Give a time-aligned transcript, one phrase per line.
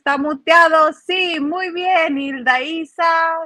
[0.00, 0.94] está muteado.
[0.94, 3.36] Sí, muy bien, Hilda Isa.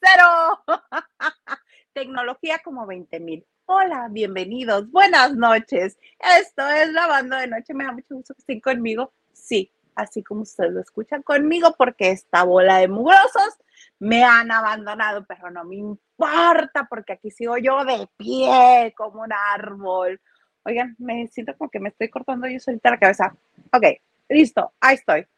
[0.00, 0.64] Cero.
[1.94, 3.46] Tecnología como 20 mil.
[3.66, 4.90] Hola, bienvenidos.
[4.90, 5.96] Buenas noches.
[6.40, 7.72] Esto es la banda de noche.
[7.72, 9.12] Me da mucho gusto que estén conmigo.
[9.32, 13.56] Sí, así como ustedes lo escuchan conmigo, porque esta bola de mugrosos
[14.00, 19.32] me han abandonado, pero no me importa, porque aquí sigo yo de pie como un
[19.32, 20.20] árbol.
[20.64, 23.36] Oigan, me siento como que me estoy cortando yo solita la cabeza.
[23.72, 23.84] Ok,
[24.28, 25.28] listo, ahí estoy.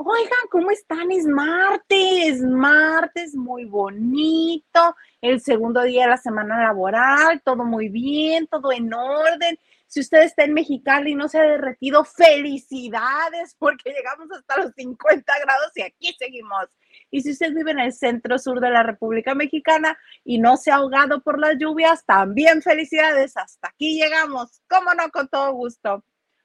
[0.00, 1.10] Oigan, ¿cómo están?
[1.10, 8.46] Es martes, martes muy bonito, el segundo día de la semana laboral, todo muy bien,
[8.46, 9.58] todo en orden.
[9.88, 14.72] Si usted está en Mexicali y no se ha derretido, felicidades porque llegamos hasta los
[14.76, 16.66] 50 grados y aquí seguimos.
[17.10, 20.70] Y si usted vive en el centro sur de la República Mexicana y no se
[20.70, 23.36] ha ahogado por las lluvias, también felicidades.
[23.36, 24.62] Hasta aquí llegamos.
[24.70, 25.10] ¿Cómo no?
[25.10, 26.04] Con todo gusto.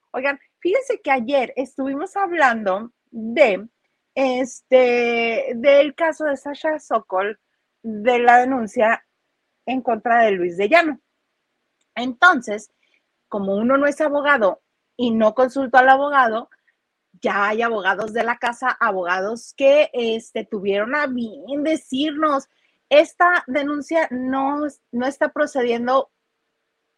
[0.10, 3.70] Oigan, fíjense que ayer estuvimos hablando de
[4.16, 7.40] este del caso de Sasha Sokol
[7.84, 9.06] de la denuncia
[9.66, 11.00] en contra de Luis de Llano.
[11.96, 12.72] Entonces,
[13.28, 14.62] como uno no es abogado
[14.98, 16.50] y no consultó al abogado,
[17.22, 22.50] ya hay abogados de la casa, abogados que este, tuvieron a bien decirnos,
[22.90, 26.12] esta denuncia no, no está procediendo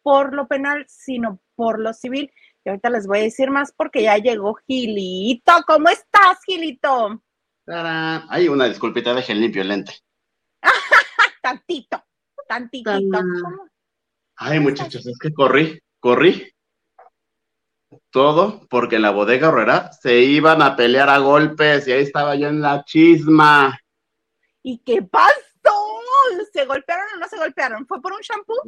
[0.02, 2.32] por lo penal, sino por lo civil.
[2.66, 5.52] Y ahorita les voy a decir más porque ya llegó Gilito.
[5.68, 7.22] ¿Cómo estás, Gilito?
[7.64, 9.94] Hay una disculpita, dejen limpio el lente.
[11.42, 12.02] tantito,
[12.48, 12.90] tantito.
[14.34, 16.52] Ay, muchachos, es que corrí corrí
[18.10, 22.34] todo porque en la bodega horrera se iban a pelear a golpes y ahí estaba
[22.34, 23.78] yo en la chisma.
[24.64, 25.36] ¿Y qué pasó?
[26.52, 27.86] ¿Se golpearon o no se golpearon?
[27.86, 28.60] ¿Fue por un shampoo?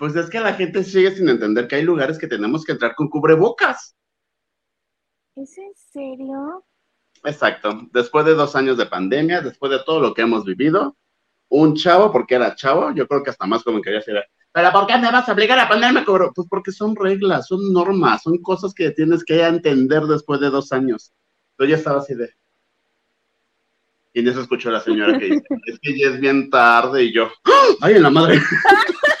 [0.00, 2.94] Pues es que la gente sigue sin entender que hay lugares que tenemos que entrar
[2.94, 3.94] con cubrebocas.
[5.36, 6.64] ¿Es en serio?
[7.22, 7.86] Exacto.
[7.92, 10.96] Después de dos años de pandemia, después de todo lo que hemos vivido,
[11.50, 14.86] un chavo, porque era chavo, yo creo que hasta más como quería ser, ¿Pero por
[14.86, 16.32] qué me vas a obligar a ponerme cobro?
[16.34, 20.72] Pues porque son reglas, son normas, son cosas que tienes que entender después de dos
[20.72, 21.12] años.
[21.58, 22.30] Yo ya estaba así de.
[24.14, 27.04] Y en eso escuchó la señora que dice: Es que ya es bien tarde.
[27.04, 27.28] Y yo,
[27.82, 28.40] ¡ay, en la madre!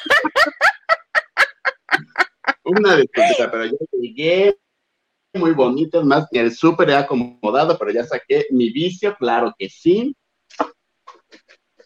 [2.78, 4.56] Una disculpita, pero yo llegué
[5.34, 10.16] muy bonito, es más, el súper acomodado, pero ya saqué mi vicio, claro que sí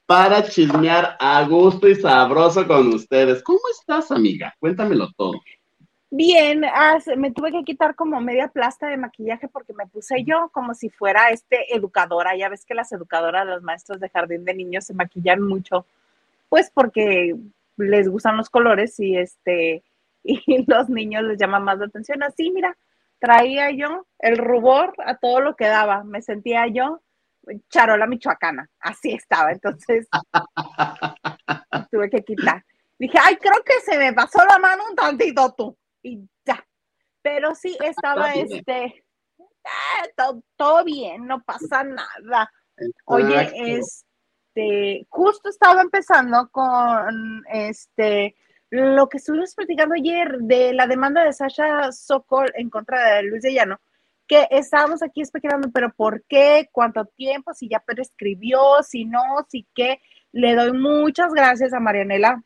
[0.06, 3.42] para chismear a gusto y sabroso con ustedes.
[3.42, 4.54] ¿Cómo estás, amiga?
[4.58, 5.40] Cuéntamelo todo.
[6.10, 6.64] Bien,
[7.16, 10.90] me tuve que quitar como media plasta de maquillaje porque me puse yo como si
[10.90, 12.36] fuera este educadora.
[12.36, 15.86] Ya ves que las educadoras, los maestros de jardín de niños se maquillan mucho,
[16.48, 17.34] pues porque
[17.76, 19.82] les gustan los colores y este
[20.46, 22.22] y los niños les llama más la atención.
[22.22, 22.76] Así, mira,
[23.18, 26.02] traía yo el rubor a todo lo que daba.
[26.04, 27.00] Me sentía yo
[27.69, 30.08] charola michoacana, así estaba, entonces
[31.90, 32.64] tuve que quitar.
[32.99, 36.64] Dije, ay, creo que se me pasó la mano un tantito tú, y ya.
[37.22, 42.50] Pero sí estaba este, eh, todo, bien, no pasa nada.
[43.04, 48.37] Oye, este, justo estaba empezando con este,
[48.75, 53.43] lo que estuvimos platicando ayer de la demanda de Sasha Sokol en contra de Luis
[53.43, 53.81] de Llano
[54.26, 56.69] que estábamos aquí especulando, pero ¿por qué?
[56.73, 57.53] ¿Cuánto tiempo?
[57.53, 60.00] Si ya prescribió, si no, si qué.
[60.32, 62.43] Le doy muchas gracias a Marianela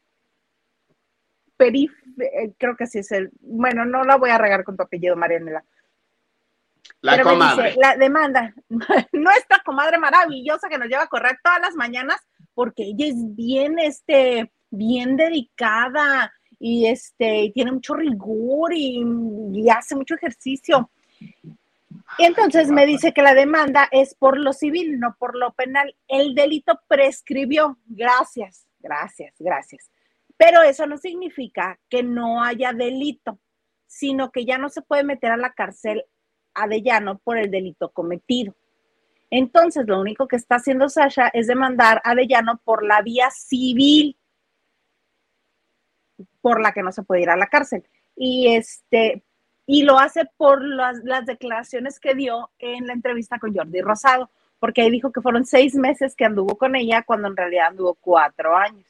[1.56, 4.84] Perif, eh, creo que sí es el, bueno, no la voy a regar con tu
[4.84, 5.64] apellido, Marianela.
[7.00, 7.74] La comadre.
[7.76, 8.54] la demanda,
[9.12, 12.20] nuestra comadre maravillosa que nos lleva a correr todas las mañanas,
[12.54, 19.04] porque ella es bien, este, bien dedicada y este, tiene mucho rigor y,
[19.70, 20.90] hace mucho ejercicio.
[22.18, 25.94] Entonces me dice que la demanda es por lo civil, no por lo penal.
[26.08, 27.78] El delito prescribió.
[27.86, 29.90] Gracias, gracias, gracias.
[30.36, 33.38] Pero eso no significa que no haya delito,
[33.86, 36.04] sino que ya no se puede meter a la cárcel
[36.54, 38.54] a Dellano por el delito cometido.
[39.30, 44.16] Entonces, lo único que está haciendo Sasha es demandar a Dellano por la vía civil,
[46.48, 47.84] por la que no se puede ir a la cárcel.
[48.16, 49.22] Y este,
[49.66, 54.80] y lo hace por las, declaraciones que dio en la entrevista con Jordi Rosado, porque
[54.80, 58.56] ahí dijo que fueron seis meses que anduvo con ella cuando en realidad anduvo cuatro
[58.56, 58.86] años.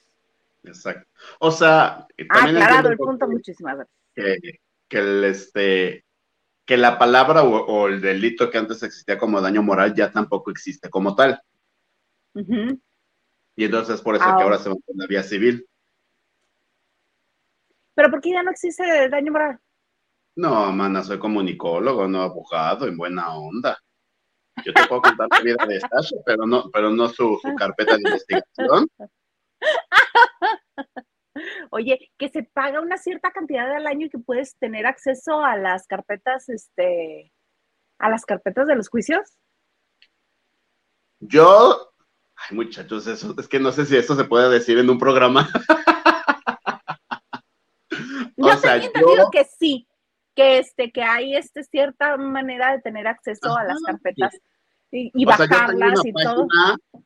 [0.62, 1.04] Exacto.
[1.40, 4.60] O sea, ah, aclarado el punto, muchísimas gracias.
[4.88, 6.04] Que, el, este,
[6.64, 10.88] que la palabra o, el delito que antes existía como daño moral ya tampoco existe
[10.88, 11.42] como tal.
[12.34, 15.66] Y entonces por eso que ahora se va a la vía civil.
[17.98, 19.58] Pero ¿por qué ya no existe el daño moral?
[20.36, 23.76] No, mana, soy comunicólogo, no abogado, en buena onda.
[24.64, 27.96] Yo te puedo contar la vida de Stasha, pero no, pero no su, su carpeta
[27.96, 28.86] de investigación.
[31.72, 35.56] Oye, que se paga una cierta cantidad al año y que puedes tener acceso a
[35.56, 37.32] las carpetas, este,
[37.98, 39.36] a las carpetas de los juicios.
[41.18, 41.94] Yo,
[42.48, 45.48] ay muchachos, eso, es que no sé si esto se puede decir en un programa.
[48.38, 48.90] yo o sea, yo...
[49.30, 49.86] que sí,
[50.34, 54.34] que este, que hay este cierta manera de tener acceso a las carpetas.
[54.90, 56.46] Y, bajarlas y todo.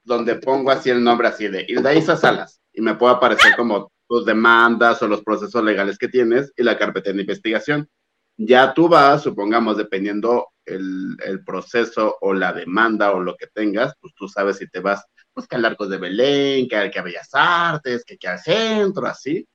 [0.04, 4.24] Donde pongo así el nombre así de Hilda Salas y me puede aparecer como tus
[4.24, 7.88] demandas o los procesos legales que tienes y la carpeta de investigación.
[8.36, 13.94] Ya tú vas, supongamos, dependiendo el, el, proceso o la demanda o lo que tengas,
[14.00, 17.02] pues tú sabes si te vas, pues que al Arcos de Belén, que, que a
[17.02, 19.46] Bellas Artes, que, que al centro, así.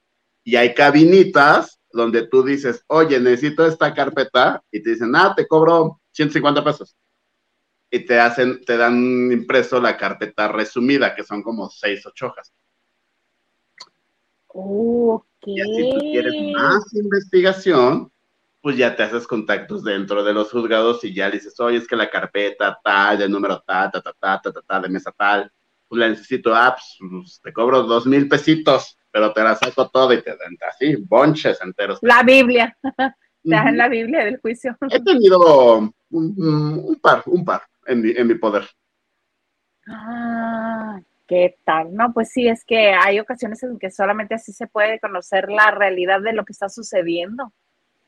[0.48, 5.46] Y hay cabinitas donde tú dices, oye, necesito esta carpeta, y te dicen, ah, te
[5.46, 6.96] cobro 150 pesos.
[7.92, 12.54] Y te hacen, te dan impreso la carpeta resumida, que son como seis, ocho hojas.
[15.46, 18.10] Y si tú quieres más investigación,
[18.62, 21.98] pues ya te haces contactos dentro de los juzgados y ya dices, oye, es que
[21.98, 25.52] la carpeta tal, de número tal, ta, ta, ta, ta, ta, de mesa tal,
[25.90, 29.90] pues la necesito, ah, pues, pues, te cobro dos mil pesitos, pero te la saco
[29.90, 31.98] todo y te dan así, bonches enteros.
[32.04, 34.78] La Biblia, te dan la Biblia del juicio.
[34.92, 38.69] He tenido un, par, un par en mi, en mi poder.
[39.88, 41.96] Ah, ¿Qué tal?
[41.96, 45.72] No, pues sí, es que hay ocasiones en que solamente así se puede conocer la
[45.72, 47.52] realidad de lo que está sucediendo.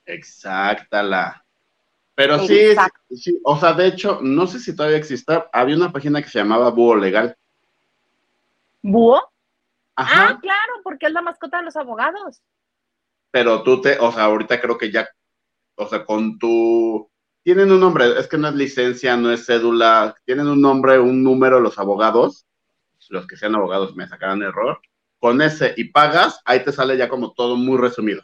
[0.05, 1.43] Exacta
[2.13, 2.75] Pero sí,
[3.15, 6.37] sí, o sea, de hecho, no sé si todavía existe, había una página que se
[6.37, 7.35] llamaba Búho Legal.
[8.83, 9.19] ¿Búho?
[10.01, 12.41] Ah, claro, porque es la mascota de los abogados.
[13.31, 15.07] Pero tú te, o sea, ahorita creo que ya,
[15.75, 17.09] o sea, con tu,
[17.43, 21.23] tienen un nombre, es que no es licencia, no es cédula, tienen un nombre, un
[21.23, 22.47] número los abogados
[23.09, 24.79] los que sean abogados me sacarán error,
[25.19, 28.23] con ese y pagas, ahí te sale ya como todo muy resumido.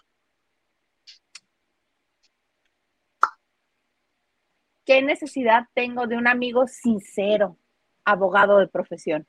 [4.86, 7.58] ¿Qué necesidad tengo de un amigo sincero,
[8.04, 9.28] abogado de profesión?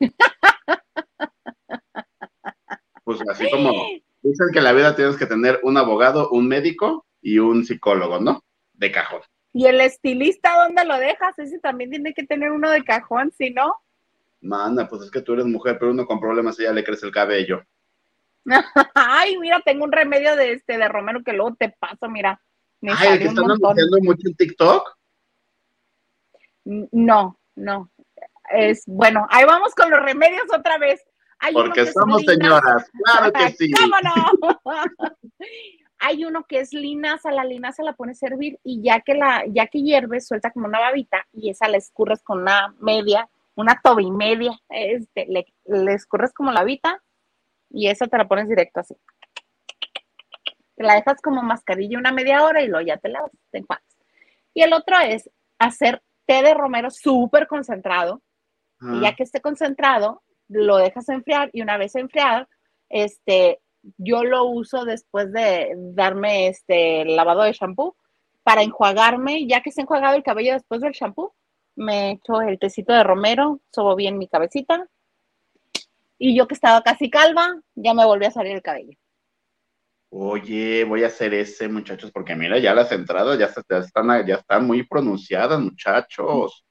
[3.16, 3.72] Pues así como
[4.22, 8.20] dicen que en la vida tienes que tener un abogado, un médico y un psicólogo,
[8.20, 8.44] ¿no?
[8.74, 9.22] De cajón.
[9.52, 11.36] ¿Y el estilista dónde lo dejas?
[11.40, 13.74] Ese también tiene que tener uno de cajón, si no.
[14.40, 17.10] Manda, pues es que tú eres mujer, pero uno con problemas ella le crece el
[17.10, 17.64] cabello.
[18.94, 22.40] Ay, mira, tengo un remedio de este de Romero que luego te paso, mira.
[22.96, 24.88] Ay, ¿el que están anunciando mucho en TikTok?
[26.92, 27.90] No, no.
[28.52, 31.04] Es bueno, ahí vamos con los remedios otra vez.
[31.52, 33.72] Porque somos señoras, claro que sí.
[36.02, 39.44] Hay uno que es linaza, la linaza la pones a servir y ya que la,
[39.48, 43.28] ya que hierve, suelta como una babita y esa la escurres con una media
[43.60, 47.02] una toba y media, este, le, escurres como la vita
[47.68, 48.96] y eso te la pones directo así.
[50.76, 53.84] Te la dejas como mascarilla una media hora y luego ya te lavas, te enjuagas.
[54.54, 58.22] Y el otro es hacer té de romero súper concentrado
[58.80, 62.46] y ya que esté concentrado, lo dejas enfriar y una vez enfriado,
[62.88, 63.60] este,
[63.96, 67.96] yo lo uso después de darme este lavado de shampoo
[68.42, 71.34] para enjuagarme, ya que esté enjuagado el cabello después del shampoo,
[71.76, 74.86] me echo el tecito de romero, sobo bien mi cabecita.
[76.18, 78.98] Y yo que estaba casi calva, ya me volví a salir el cabello.
[80.10, 84.66] Oye, voy a hacer ese, muchachos, porque mira, ya las entradas ya, están, ya están
[84.66, 86.64] muy pronunciadas, muchachos.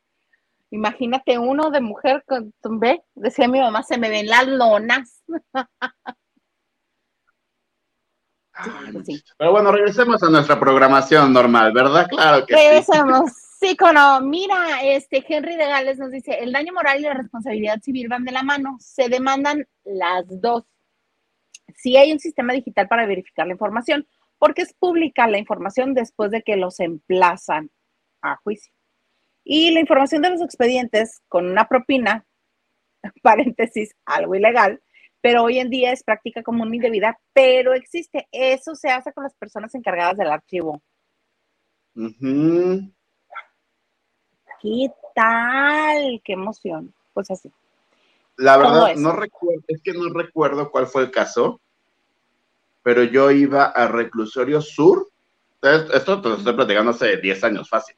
[0.72, 5.24] Imagínate uno de mujer con, ve, decía mi mamá, se me ven las lonas.
[9.38, 12.08] Pero bueno, regresemos a nuestra programación normal, ¿verdad?
[12.08, 13.32] Claro que regresemos.
[13.60, 17.82] Sí, como, mira, este Henry de Gales nos dice, el daño moral y la responsabilidad
[17.82, 20.64] civil van de la mano, se demandan las dos.
[21.76, 24.08] Si hay un sistema digital para verificar la información,
[24.38, 27.70] porque es pública la información después de que los emplazan
[28.22, 28.74] a juicio.
[29.52, 32.24] Y la información de los expedientes con una propina,
[33.24, 34.80] paréntesis, algo ilegal,
[35.22, 38.28] pero hoy en día es práctica común y debida, pero existe.
[38.32, 40.84] Eso se hace con las personas encargadas del archivo.
[44.62, 46.22] ¿Qué tal?
[46.24, 46.94] ¡Qué emoción!
[47.16, 47.52] Pues así.
[48.36, 51.60] La verdad, no recuerdo, es que no recuerdo cuál fue el caso,
[52.84, 55.10] pero yo iba a Reclusorio Sur.
[55.60, 57.96] Esto te lo estoy platicando hace 10 años, fácil.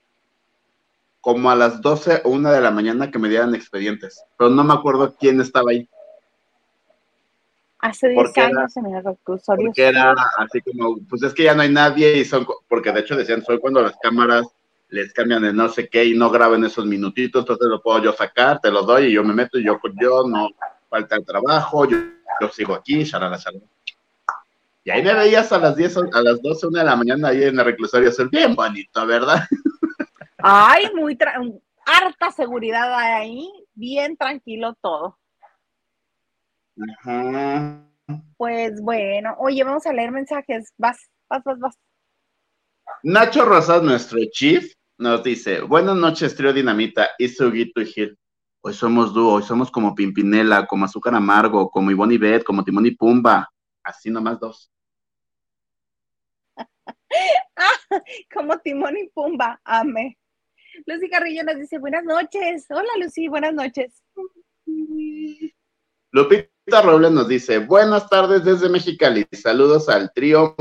[1.21, 4.63] Como a las 12 o 1 de la mañana que me dieran expedientes, pero no
[4.63, 5.87] me acuerdo quién estaba ahí.
[7.79, 9.67] Hace 10 años en el reclusorio.
[9.67, 12.99] Porque era así como, pues es que ya no hay nadie y son, porque de
[12.99, 14.45] hecho decían, soy cuando las cámaras
[14.89, 18.13] les cambian de no sé qué y no graben esos minutitos, entonces lo puedo yo
[18.13, 20.49] sacar, te lo doy y yo me meto y yo, pues, yo no
[20.89, 21.97] falta el trabajo, yo,
[22.41, 23.65] yo sigo aquí, shalala, shalala.
[24.83, 27.43] Y ahí me veías a las 10, a las 12, una de la mañana ahí
[27.43, 29.43] en el reclusorio, es bien bonito, ¿verdad?
[30.43, 31.17] Ay, muy,
[31.85, 35.17] harta seguridad ahí, bien tranquilo todo.
[36.99, 37.87] Ajá.
[38.37, 41.79] Pues bueno, oye, vamos a leer mensajes, vas, vas, vas, vas.
[43.03, 48.17] Nacho Rosas, nuestro chief, nos dice, buenas noches, trío Dinamita, y Suguito y Gil.
[48.63, 52.63] Hoy somos dúo, hoy somos como Pimpinela, como Azúcar Amargo, como Ivonne y Beth, como
[52.63, 53.49] Timón y Pumba.
[53.83, 54.71] Así nomás dos.
[58.33, 60.17] como Timón y Pumba, ame.
[60.85, 62.65] Lucy Carrillo nos dice, buenas noches.
[62.69, 64.03] Hola Lucy, buenas noches.
[66.11, 69.27] Lupita Robles nos dice, buenas tardes desde Mexicali.
[69.31, 70.55] Saludos al trío.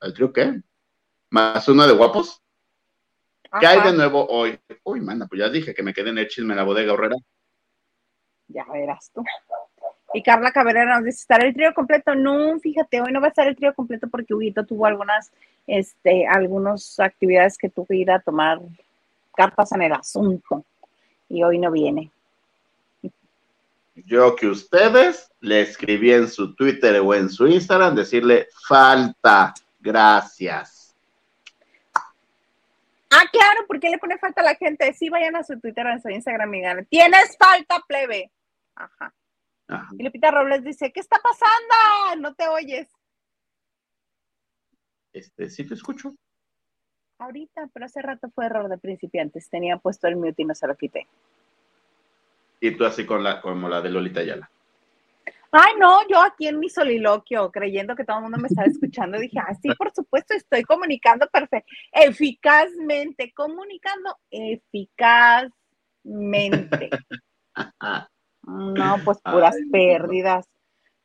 [0.00, 0.60] ¿Al trío qué?
[1.30, 2.42] Más uno de guapos.
[3.58, 4.58] ¿Qué hay de nuevo hoy?
[4.84, 7.16] Uy, manda, pues ya dije que me quedé en el chisme en la bodega horrera.
[8.48, 9.24] Ya verás tú.
[10.12, 12.14] Y Carla Cabrera nos dice, ¿estará el trío completo?
[12.14, 15.32] No, fíjate, hoy no va a estar el trío completo porque Huguito tuvo algunas,
[15.66, 18.60] este, algunas actividades que tuve que ir a tomar
[19.34, 20.64] cartas en el asunto
[21.28, 22.10] y hoy no viene.
[23.94, 30.94] Yo que ustedes le escribí en su Twitter o en su Instagram decirle falta, gracias.
[33.10, 34.92] Ah, claro, ¿por qué le pone falta a la gente?
[34.94, 36.86] Sí, vayan a su Twitter o en su Instagram y ganen.
[36.86, 38.30] Tienes falta, plebe.
[38.74, 39.12] Ajá.
[39.98, 42.22] Y Lupita Robles dice, ¿qué está pasando?
[42.22, 42.88] No te oyes.
[45.12, 46.14] Este, sí te escucho.
[47.20, 49.50] Ahorita, pero hace rato fue error de principiantes.
[49.50, 51.06] Tenía puesto el mute y no se lo quité.
[52.60, 54.50] Y tú así con la, como la de Lolita Yala.
[55.52, 59.18] Ay, no, yo aquí en mi soliloquio, creyendo que todo el mundo me estaba escuchando,
[59.18, 66.88] dije, ah, sí, por supuesto, estoy comunicando perfecto, eficazmente, comunicando eficazmente.
[68.42, 70.48] No, pues puras pérdidas.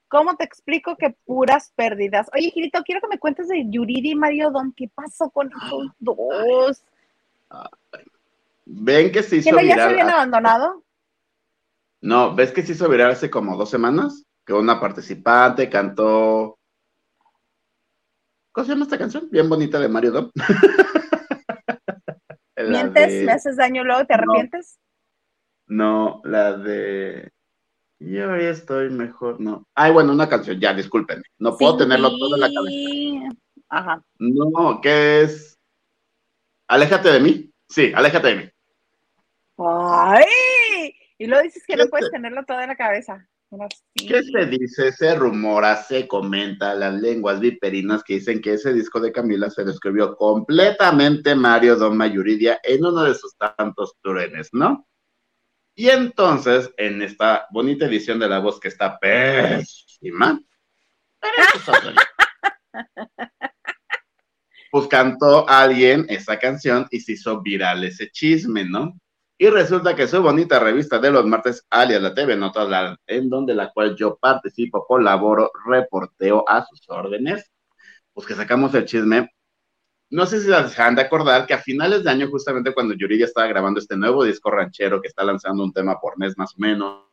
[0.07, 2.27] ¿Cómo te explico que puras pérdidas?
[2.33, 4.71] Oye, Girito, quiero que me cuentes de Yuridi y Mario Don.
[4.73, 6.83] ¿Qué pasó con esos dos?
[8.65, 10.83] Ven que se hizo ¿Que ya se habían abandonado?
[12.01, 14.25] No, ¿ves que se hizo viral hace como dos semanas?
[14.45, 16.59] Que una participante cantó.
[18.51, 19.27] ¿Cómo se llama esta canción?
[19.31, 20.31] Bien bonita de Mario Dom.
[22.57, 23.25] ¿Mientes?
[23.25, 24.05] ¿Me haces daño luego?
[24.05, 24.79] ¿Te arrepientes?
[25.67, 27.31] No, la de.
[27.99, 29.65] Yo hoy estoy mejor, no.
[29.73, 31.23] Ay, bueno, una canción, ya, discúlpenme.
[31.39, 33.39] No puedo tenerlo todo en la cabeza.
[33.69, 34.03] Ajá.
[34.19, 35.57] No, ¿qué es?
[36.67, 37.51] Aléjate de mí.
[37.69, 38.49] Sí, aléjate de mí.
[39.57, 40.93] ¡Ay!
[41.17, 43.27] Y luego dices que no puedes tenerlo todo en la cabeza.
[43.95, 44.91] ¿Qué se dice?
[44.91, 49.63] Se rumora, se comenta, las lenguas viperinas que dicen que ese disco de Camila se
[49.63, 54.85] lo escribió completamente Mario Doma Yuridia en uno de sus tantos truenes, ¿no?
[55.75, 60.39] Y entonces, en esta bonita edición de La Voz que está pésima,
[64.71, 68.93] pues cantó alguien esa canción y se hizo viral ese chisme, ¿no?
[69.37, 73.53] Y resulta que su bonita revista de los martes, alias la TV Notas, en donde
[73.53, 77.51] la cual yo participo, colaboro, reporteo a sus órdenes,
[78.13, 79.34] pues que sacamos el chisme
[80.09, 83.25] no sé si se han de acordar que a finales de año, justamente cuando Yuridia
[83.25, 86.59] estaba grabando este nuevo disco ranchero que está lanzando un tema por mes más o
[86.59, 87.05] menos,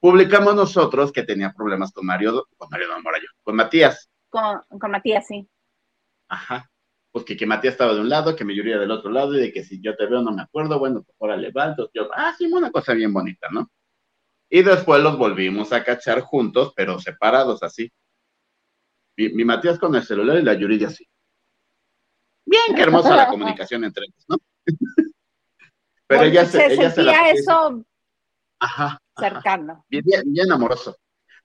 [0.00, 4.10] publicamos nosotros que tenía problemas con Mario, con Mario no, yo, con Matías.
[4.30, 5.46] Con, con, Matías, sí.
[6.28, 6.70] Ajá.
[7.12, 9.40] Pues que, que, Matías estaba de un lado, que me Yuridia del otro lado, y
[9.40, 12.34] de que si yo te veo no me acuerdo, bueno, pues ahora levanto, yo, ah,
[12.38, 13.70] sí, una cosa bien bonita, ¿no?
[14.48, 17.92] Y después los volvimos a cachar juntos, pero separados así.
[19.16, 21.06] Mi, Matías con el celular y la Yuridia así.
[22.44, 24.36] Bien, qué hermosa la comunicación entre ellos, ¿no?
[26.06, 27.84] Pero ella se, ella se la eso
[28.58, 29.84] ajá, cercano.
[29.88, 30.96] Bien, bien, amoroso.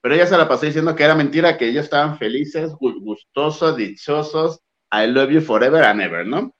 [0.01, 4.59] Pero ella se la pasó diciendo que era mentira, que ellos estaban felices, gustosos, dichosos,
[4.91, 6.53] I love you forever and ever, ¿no?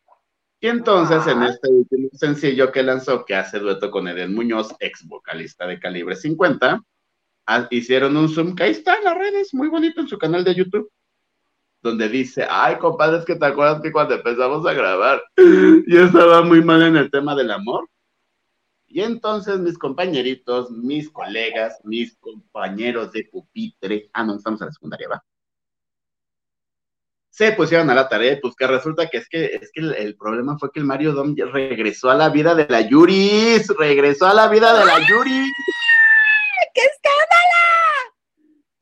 [0.60, 5.06] Y entonces en este último sencillo que lanzó, que hace dueto con Eden Muñoz, ex
[5.06, 6.82] vocalista de Calibre 50, ah,
[7.70, 10.56] hicieron un zoom que ahí está en las redes, muy bonito en su canal de
[10.56, 10.92] YouTube
[11.86, 16.42] donde dice, ay, compadre, es que te acuerdas que cuando empezamos a grabar, yo estaba
[16.42, 17.88] muy mal en el tema del amor.
[18.88, 24.74] Y entonces mis compañeritos, mis colegas, mis compañeros de pupitre, ah, no, estamos en la
[24.74, 25.24] secundaria, va.
[27.30, 30.58] Se pusieron a la tarea, pues que resulta que es que, es que el, problema
[30.58, 34.48] fue que el Mario Dom regresó a la vida de la Yuris, regresó a la
[34.48, 35.52] vida de la Yuri.
[36.74, 37.36] ¡Qué escándalo!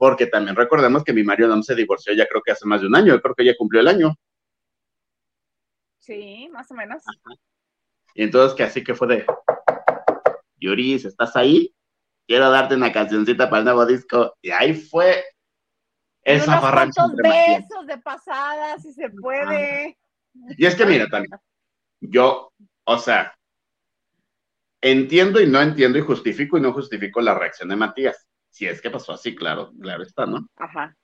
[0.04, 2.88] Porque también recordemos que mi Mario Dom se divorció ya creo que hace más de
[2.88, 4.14] un año, creo que ya cumplió el año.
[5.98, 7.02] Sí, más o menos.
[8.14, 9.26] Y entonces que así que fue de,
[10.58, 11.74] Yuris, ¿estás ahí?
[12.28, 14.36] Quiero darte una cancioncita para el nuevo disco.
[14.42, 15.24] Y ahí fue
[16.22, 17.04] esa farrancha.
[17.16, 19.98] besos de pasada, si se puede.
[20.58, 21.32] Y es que mira, también,
[22.02, 22.52] yo,
[22.84, 23.34] o sea,
[24.82, 28.28] entiendo y no entiendo y justifico y no justifico la reacción de Matías.
[28.54, 30.48] Si es que pasó así, claro, claro está, ¿no?
[30.58, 30.96] Ajá.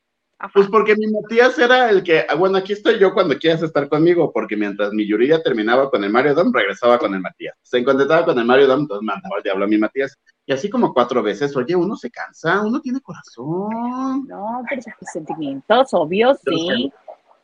[0.53, 3.89] Pues porque mi Matías era el que, ah, bueno, aquí estoy yo cuando quieras estar
[3.89, 7.55] conmigo, porque mientras mi Yuridia terminaba con el Mario Dom, regresaba con el Matías.
[7.61, 10.15] Se encontraba con el Mario Dom, entonces mandaba el diablo a mi Matías.
[10.45, 14.27] Y así como cuatro veces, oye, uno se cansa, uno tiene corazón.
[14.27, 16.93] No, pero sentimientos, obvio, sí.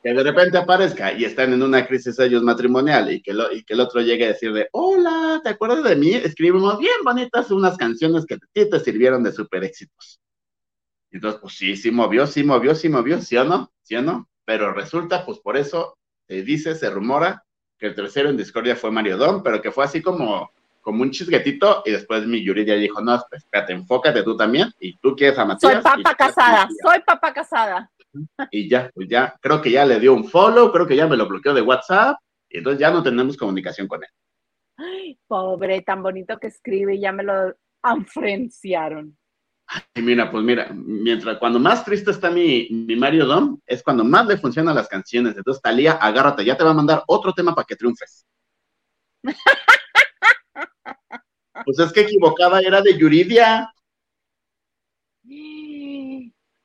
[0.06, 3.64] Que de repente aparezca y están en una crisis ellos matrimonial y que, lo, y
[3.64, 6.14] que el otro llegue a decirle, hola, ¿te acuerdas de mí?
[6.14, 10.20] Escribimos bien bonitas unas canciones que a ti te sirvieron de super éxitos
[11.16, 13.72] entonces, pues sí, sí movió, sí movió, sí movió, ¿sí o no?
[13.82, 14.28] ¿Sí o no?
[14.44, 17.46] Pero resulta, pues por eso se dice, se rumora
[17.80, 21.12] que el tercero en discordia fue Mario Dom, pero que fue así como, como un
[21.12, 25.46] chisguetito y después mi Yuridia dijo, no, espérate, enfócate tú también y tú quieres a
[25.46, 25.82] Matías.
[25.82, 27.92] Soy papa casada, soy papa casada.
[28.52, 31.18] Y ya, pues ya, creo que ya le dio un follow, creo que ya me
[31.18, 32.18] lo bloqueó de WhatsApp
[32.50, 34.10] y entonces ya no tenemos comunicación con él.
[34.78, 39.18] Ay, pobre, tan bonito que escribe y ya me lo anfrenciaron.
[39.96, 44.04] Y mira, pues mira, mientras cuando más triste está mi, mi Mario Dom, es cuando
[44.04, 45.36] más le funcionan las canciones.
[45.36, 48.26] Entonces, Talía, agárrate, ya te va a mandar otro tema para que triunfes.
[51.66, 53.74] pues es que equivocada era de Yuridia.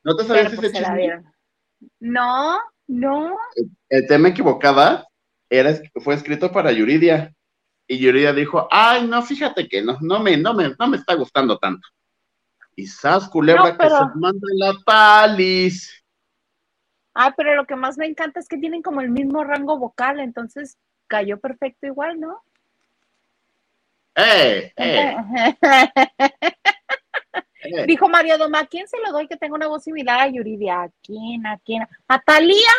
[0.03, 0.73] ¿No te sabías ese pues
[1.99, 3.37] No, no.
[3.89, 5.07] El, tema equivocada
[5.49, 7.35] era, fue escrito para Yuridia.
[7.87, 11.15] Y Yuridia dijo, ay, no, fíjate que no, no me, no me, no me está
[11.15, 11.87] gustando tanto.
[12.75, 15.93] Quizás culebra que se manda la palis.
[17.15, 20.21] Ah, pero lo que más me encanta es que tienen como el mismo rango vocal,
[20.21, 22.43] entonces cayó perfecto igual, ¿no?
[24.15, 24.73] ¡Eh!
[27.63, 27.87] eh.
[27.87, 30.83] Dijo Mario Doma, ¿a quién se lo doy que tenga una voz similar a Yuridia?
[30.83, 31.47] ¿A quién?
[31.47, 31.87] ¿A quién?
[32.09, 32.71] ¿A Talía?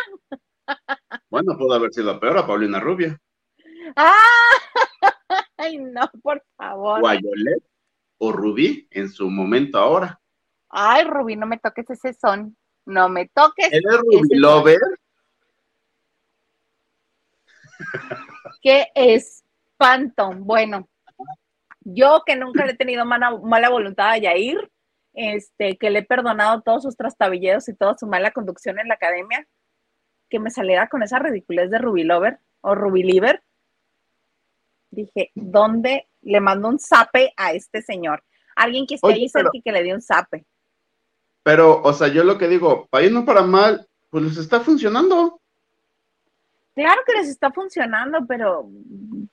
[1.28, 3.20] Bueno, pudo haber sido peor a Paulina Rubia.
[3.96, 4.14] ¡Ah!
[5.56, 7.00] Ay, no, por favor.
[7.00, 7.62] Guayolet
[8.18, 10.20] o Rubí en su momento ahora.
[10.68, 12.56] Ay, Rubí, no me toques ese son.
[12.86, 13.72] No me toques.
[13.72, 14.78] ¿Eres Rubí Lover?
[18.60, 20.30] Qué espanto.
[20.36, 20.88] Bueno,
[21.84, 24.70] yo que nunca le he tenido mala, mala voluntad a Yair,
[25.14, 28.94] este, que le he perdonado todos sus trastabilleros y toda su mala conducción en la
[28.94, 29.46] academia,
[30.28, 33.42] que me saliera con esa ridiculez de Rubí Lover o Rubí Liver.
[34.90, 38.22] Dije, ¿dónde le mando un zape a este señor.
[38.56, 40.44] Alguien que esté ahí cerca y que le dé un zape.
[41.42, 44.60] Pero, o sea, yo lo que digo, para ir no para mal, pues les está
[44.60, 45.40] funcionando.
[46.74, 48.68] Claro que les está funcionando, pero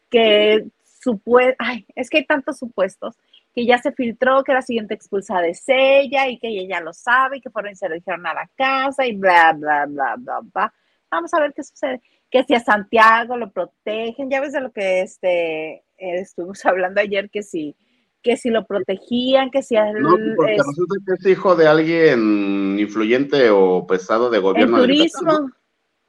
[0.10, 0.66] que
[1.00, 3.16] supuesto, ay, es que hay tantos supuestos,
[3.54, 6.94] que ya se filtró que la siguiente expulsada es ella y que ella ya lo
[6.94, 10.16] sabe y que fueron y se lo dijeron a la casa y bla, bla, bla,
[10.18, 10.74] bla, bla.
[11.10, 12.02] Vamos a ver qué sucede.
[12.30, 17.02] Que si a Santiago lo protegen, ya ves de lo que este eh, estuvimos hablando
[17.02, 17.76] ayer que si,
[18.22, 19.76] que si lo protegían, que si...
[19.76, 24.78] No, porque resulta que es hijo de alguien influyente o pesado de gobierno.
[24.78, 25.52] El turismo.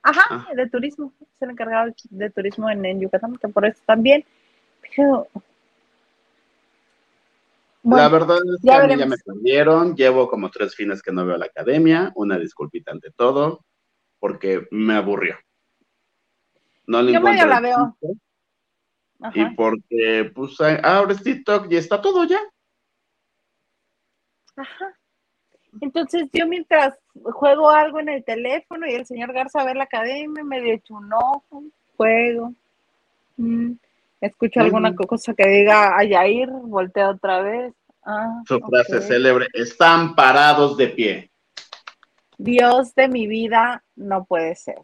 [0.03, 0.49] Ajá, ah.
[0.55, 1.13] de turismo.
[1.21, 4.25] Es el encargado de turismo en, Yucatán, que por eso también.
[7.83, 9.97] La verdad es que a mí ya me perdieron.
[9.97, 12.13] Llevo como tres fines que no veo a la academia.
[12.15, 13.65] Una disculpita ante todo,
[14.19, 15.37] porque me aburrió.
[16.87, 17.97] No le Yo medio la veo.
[19.35, 22.41] Y porque, pues, abres TikTok y está todo ya.
[24.57, 24.97] Ajá.
[25.81, 30.43] Entonces yo mientras juego algo en el teléfono y el señor Garza ve la academia,
[30.43, 31.63] me echo un ojo,
[31.97, 32.55] juego,
[33.37, 33.73] mm,
[34.21, 37.75] escucho alguna cosa que diga a Yair, volteo otra vez.
[38.05, 41.31] Ah, Su frase célebre, están parados de pie.
[42.39, 44.79] Dios de mi vida no puede ser.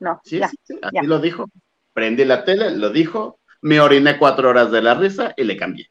[0.00, 1.46] No, sí, ya, sí, así lo dijo.
[1.92, 5.90] Prendí la tele, lo dijo, me oriné cuatro horas de la risa y le cambié.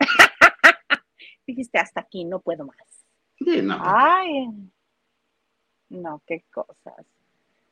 [1.46, 2.76] Dijiste, hasta aquí no puedo más.
[3.38, 3.78] Sí, no.
[3.82, 4.48] Ay,
[5.90, 7.06] no, qué cosas.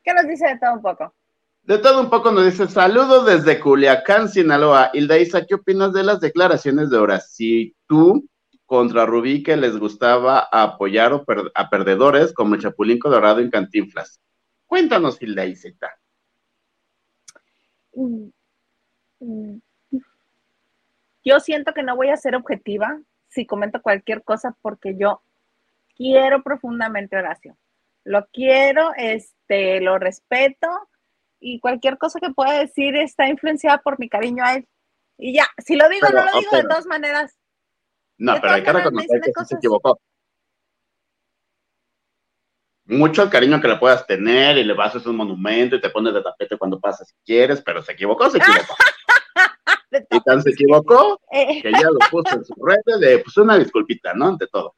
[0.03, 1.15] ¿Qué nos dice de todo un poco?
[1.63, 4.91] De todo un poco nos dice, saludos desde Culiacán, Sinaloa.
[4.93, 5.15] Hilda
[5.47, 7.21] ¿qué opinas de las declaraciones de ahora?
[7.21, 8.29] Si tú
[8.67, 11.23] contra Rubí que les gustaba apoyar
[11.55, 14.21] a perdedores como el Chapulín Colorado en Cantinflas.
[14.67, 15.45] Cuéntanos, Hilda.
[21.25, 25.23] Yo siento que no voy a ser objetiva si comento cualquier cosa porque yo
[25.95, 27.57] quiero profundamente Horacio.
[28.03, 30.69] Lo quiero, este, lo respeto
[31.43, 34.69] y cualquier cosa que pueda decir está influenciada por mi cariño a él.
[35.19, 37.37] Y ya, si lo digo, no lo digo de todas maneras.
[38.17, 40.01] No, pero hay que reconocer que se equivocó.
[42.85, 45.81] Mucho el cariño que le puedas tener y le vas a hacer un monumento y
[45.81, 48.75] te pones de tapete cuando pasas si quieres, pero se equivocó, se equivocó.
[50.11, 51.61] y tan se equivocó eh.
[51.63, 54.29] que ya lo puso en su red de pues una disculpita, ¿no?
[54.29, 54.75] Ante todo.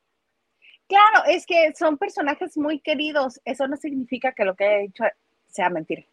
[0.86, 3.40] Claro, es que son personajes muy queridos.
[3.44, 5.04] Eso no significa que lo que haya dicho
[5.46, 6.04] sea mentira.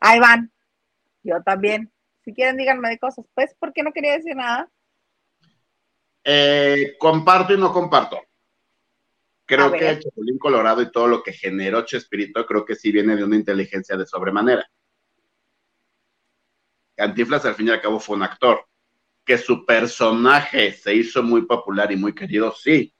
[0.00, 0.52] Ahí van.
[1.22, 1.92] Yo también.
[2.24, 3.24] Si quieren, díganme de cosas.
[3.34, 4.70] Pues, ¿por qué no quería decir nada?
[6.24, 8.20] Eh, comparto y no comparto.
[9.46, 13.16] Creo que el Chapulín Colorado y todo lo que generó Chespirito, creo que sí viene
[13.16, 14.64] de una inteligencia de sobremanera.
[16.94, 18.64] Cantiflas al fin y al cabo fue un actor.
[19.24, 22.94] Que su personaje se hizo muy popular y muy querido, sí.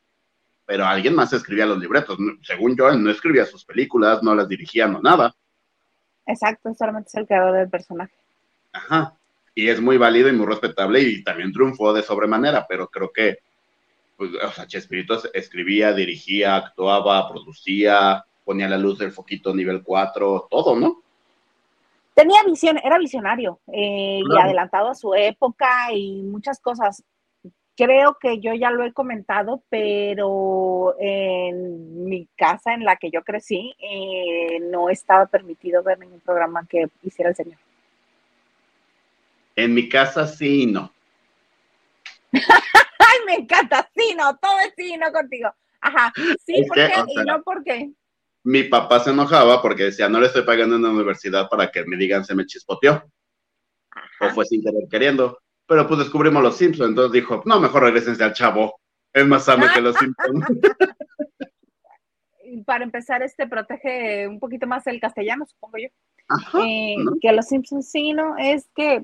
[0.64, 2.18] Pero alguien más escribía los libretos.
[2.42, 5.32] Según yo, él no escribía sus películas, no las dirigía, no nada.
[6.26, 8.14] Exacto, solamente es el creador del personaje.
[8.72, 9.14] Ajá.
[9.54, 13.38] Y es muy válido y muy respetable y también triunfó de sobremanera, pero creo que,
[14.16, 20.48] pues, o sea, Chespirito escribía, dirigía, actuaba, producía, ponía la luz del foquito nivel 4,
[20.50, 21.02] todo, ¿no?
[22.14, 27.02] Tenía visión, era visionario eh, y adelantado a su época y muchas cosas.
[27.76, 33.22] Creo que yo ya lo he comentado, pero en mi casa en la que yo
[33.22, 37.59] crecí eh, no estaba permitido ver ningún programa que hiciera el señor.
[39.56, 40.92] En mi casa sí y no.
[42.33, 45.50] Ay, me encanta, sí, no, todo es sí no contigo.
[45.80, 46.12] Ajá,
[46.44, 46.92] sí, ¿por qué?
[47.09, 47.90] y no por qué.
[48.42, 51.85] Mi papá se enojaba porque decía, no le estoy pagando en la universidad para que
[51.85, 53.04] me digan se me chispoteó.
[54.20, 55.38] O fue sin querer queriendo.
[55.70, 58.74] Pero pues descubrimos los Simpsons, entonces dijo, no, mejor regresense al chavo.
[59.12, 60.44] Es más sano que los Simpsons.
[62.66, 65.88] para empezar, este protege un poquito más el castellano, supongo yo.
[66.64, 68.37] Eh, que los Simpsons sí, ¿no?
[68.37, 69.00] Es que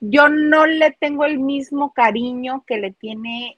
[0.00, 3.56] yo no le tengo el mismo cariño que le tiene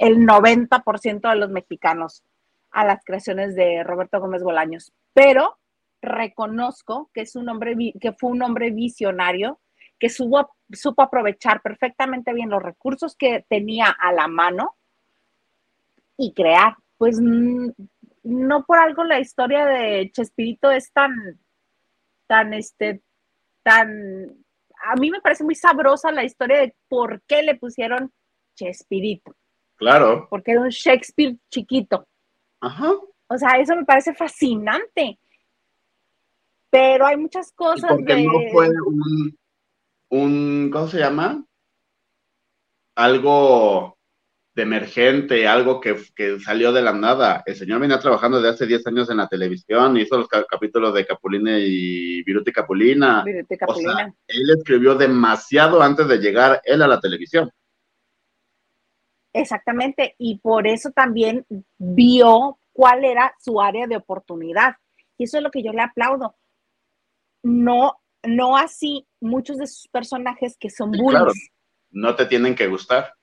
[0.00, 2.24] el 90% de los mexicanos
[2.72, 5.58] a las creaciones de Roberto Gómez Bolaños, pero
[6.02, 9.60] reconozco que es un hombre que fue un hombre visionario
[9.98, 14.76] que supo, supo aprovechar perfectamente bien los recursos que tenía a la mano
[16.16, 16.76] y crear.
[16.98, 21.38] Pues no por algo la historia de Chespirito es tan
[22.26, 23.02] tan, este,
[23.62, 23.88] tan,
[24.84, 28.12] a mí me parece muy sabrosa la historia de por qué le pusieron
[28.54, 29.34] Chespirito.
[29.76, 30.26] Claro.
[30.30, 32.06] Porque era un Shakespeare chiquito.
[32.60, 32.92] Ajá.
[33.28, 35.18] O sea, eso me parece fascinante.
[36.70, 37.90] Pero hay muchas cosas.
[37.90, 39.38] porque no fue un,
[40.10, 41.44] un, ¿cómo se llama?
[42.96, 43.96] Algo
[44.56, 45.96] de emergente, algo que,
[46.40, 47.42] salió de la nada.
[47.44, 51.06] El señor venía trabajando desde hace 10 años en la televisión, hizo los capítulos de
[51.06, 53.22] Capulina y Viruti Capulina.
[53.68, 57.50] O sea, él escribió demasiado antes de llegar él a la televisión.
[59.34, 61.44] Exactamente, y por eso también
[61.76, 64.76] vio cuál era su área de oportunidad.
[65.18, 66.34] Y eso es lo que yo le aplaudo.
[67.42, 71.50] No, no así muchos de sus personajes que son bullies.
[71.90, 73.16] no te tienen que gustar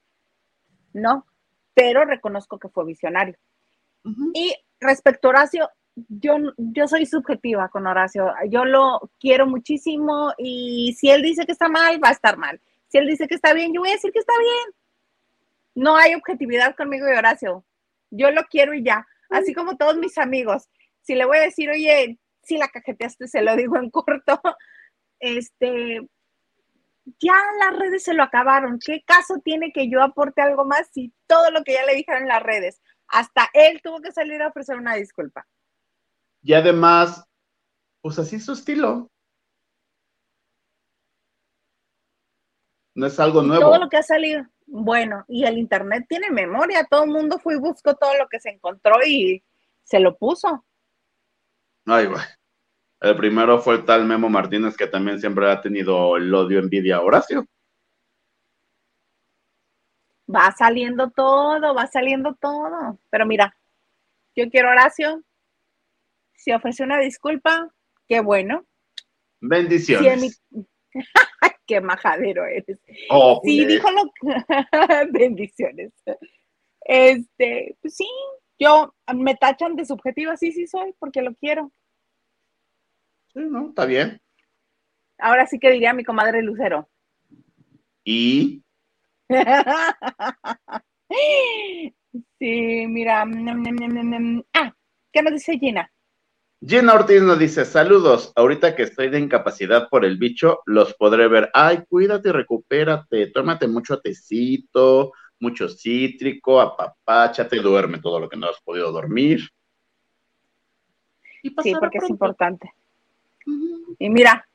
[0.94, 1.26] no,
[1.74, 3.36] pero reconozco que fue visionario.
[4.34, 10.96] Y respecto a Horacio, yo, yo soy subjetiva con Horacio, yo lo quiero muchísimo y
[10.98, 12.62] si él dice que está mal, va a estar mal.
[12.88, 14.76] Si él dice que está bien, yo voy a decir que está bien.
[15.76, 17.66] No hay objetividad conmigo y Horacio.
[18.12, 20.70] Yo lo quiero y ya, así como todos mis amigos.
[21.02, 24.40] Si le voy a decir, oye, si la cajeteaste, se lo digo en corto.
[25.24, 26.06] Este,
[27.18, 28.78] ya las redes se lo acabaron.
[28.78, 32.24] ¿Qué caso tiene que yo aporte algo más si todo lo que ya le dijeron
[32.24, 35.48] en las redes, hasta él tuvo que salir a ofrecer una disculpa?
[36.42, 37.24] Y además,
[38.02, 39.10] pues así es su estilo.
[42.94, 43.64] No es algo nuevo.
[43.64, 44.46] Todo lo que ha salido.
[44.66, 46.84] Bueno, y el Internet tiene memoria.
[46.84, 49.42] Todo el mundo fue y buscó todo lo que se encontró y
[49.84, 50.66] se lo puso.
[51.86, 52.22] Ay, güey.
[53.04, 56.96] El primero fue el tal Memo Martínez, que también siempre ha tenido el odio envidia
[56.96, 57.46] a Horacio.
[60.34, 62.98] Va saliendo todo, va saliendo todo.
[63.10, 63.58] Pero mira,
[64.38, 65.22] yo quiero Horacio.
[66.34, 67.68] Si ofrece una disculpa,
[68.08, 68.66] qué bueno.
[69.42, 70.42] Bendiciones.
[71.68, 72.80] qué majadero eres.
[73.10, 74.04] Oh, sí, dijo lo
[75.12, 75.92] Bendiciones.
[76.80, 78.08] Este, pues sí,
[78.58, 81.70] yo me tachan de subjetiva, sí, sí soy, porque lo quiero.
[83.34, 83.70] Sí, ¿no?
[83.70, 84.22] Está bien.
[85.18, 86.90] Ahora sí que diría mi comadre Lucero.
[88.04, 88.64] ¿Y?
[92.40, 93.26] sí, mira.
[94.54, 94.76] Ah,
[95.12, 95.90] ¿qué nos dice Gina?
[96.66, 101.28] Gina Ortiz nos dice, saludos, ahorita que estoy de incapacidad por el bicho, los podré
[101.28, 101.50] ver.
[101.54, 108.62] Ay, cuídate, recupérate, tómate mucho tecito, mucho cítrico, apapáchate, duerme todo lo que no has
[108.62, 109.42] podido dormir.
[111.42, 112.72] sí, porque es importante.
[114.00, 114.48] Y mira,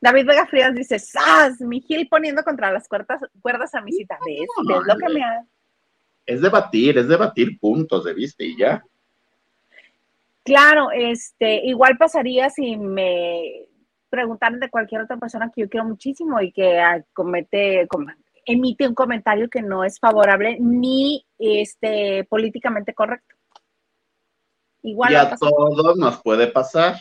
[0.00, 1.60] David Vega Frías dice, ¡Sas!
[1.60, 4.18] Mi Gil poniendo contra las cuerdas, cuerdas a mi cita.
[4.24, 4.48] ¿Ves?
[4.68, 5.44] ¿Ves lo que me ha...
[6.24, 8.84] Es debatir, es debatir puntos de vista y ya.
[10.42, 13.66] Claro, este, igual pasaría si me
[14.08, 17.88] preguntaran de cualquier otra persona que yo quiero muchísimo y que ah, comete,
[18.44, 23.34] emite un comentario que no es favorable ni este, políticamente correcto.
[24.82, 26.94] Igual y a todos nos puede pasar.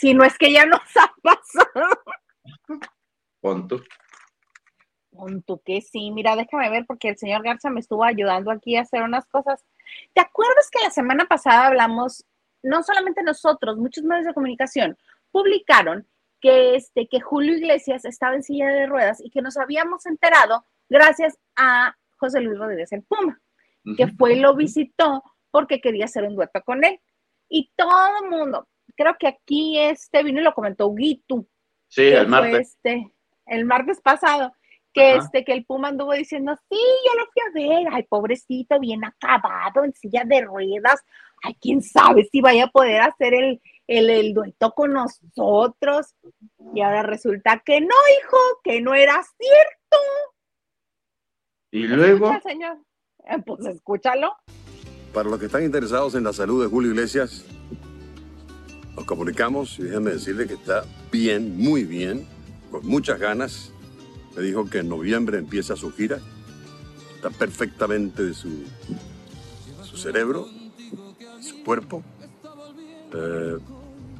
[0.00, 2.00] Si no es que ya nos ha pasado.
[3.40, 3.82] Pon tú.
[5.10, 6.10] Pon tú que sí.
[6.10, 9.62] Mira, déjame ver porque el señor Garza me estuvo ayudando aquí a hacer unas cosas
[10.14, 12.24] ¿Te acuerdas que la semana pasada hablamos,
[12.62, 14.98] no solamente nosotros, muchos medios de comunicación
[15.30, 16.06] publicaron
[16.40, 20.64] que, este, que Julio Iglesias estaba en silla de ruedas y que nos habíamos enterado
[20.88, 23.40] gracias a José Luis Rodríguez el Puma,
[23.96, 27.00] que fue y lo visitó porque quería hacer un dueto con él.
[27.48, 28.68] Y todo el mundo,
[29.00, 31.48] creo que aquí este vino y lo comentó Guitu.
[31.88, 32.74] Sí, el martes.
[32.74, 33.10] Este,
[33.46, 34.52] el martes pasado,
[34.92, 38.78] que este, que el Puma anduvo diciendo, sí, yo lo fui a ver, ay, pobrecito,
[38.78, 41.02] bien acabado, en silla de ruedas,
[41.42, 46.14] ay, quién sabe si vaya a poder hacer el, el, dueto con nosotros.
[46.74, 49.96] Y ahora resulta que no, hijo, que no era cierto.
[51.70, 52.38] Y luego.
[52.42, 52.78] señor?
[53.24, 54.36] Eh, pues escúchalo.
[55.14, 57.46] Para los que están interesados en la salud de Julio Iglesias,
[59.00, 62.26] nos comunicamos y déjenme decirle que está bien, muy bien,
[62.70, 63.72] con muchas ganas
[64.36, 66.18] me dijo que en noviembre empieza su gira.
[67.16, 68.64] Está perfectamente de su,
[69.82, 70.46] su cerebro,
[71.40, 72.02] su cuerpo.
[73.14, 73.56] Eh,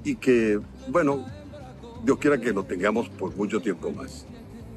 [0.02, 1.26] y que, bueno,
[2.02, 4.24] Dios quiera que lo tengamos por mucho tiempo más.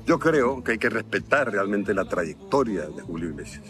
[0.06, 3.63] Yo creo que hay que respetar realmente la trayectoria de Julio Iglesias.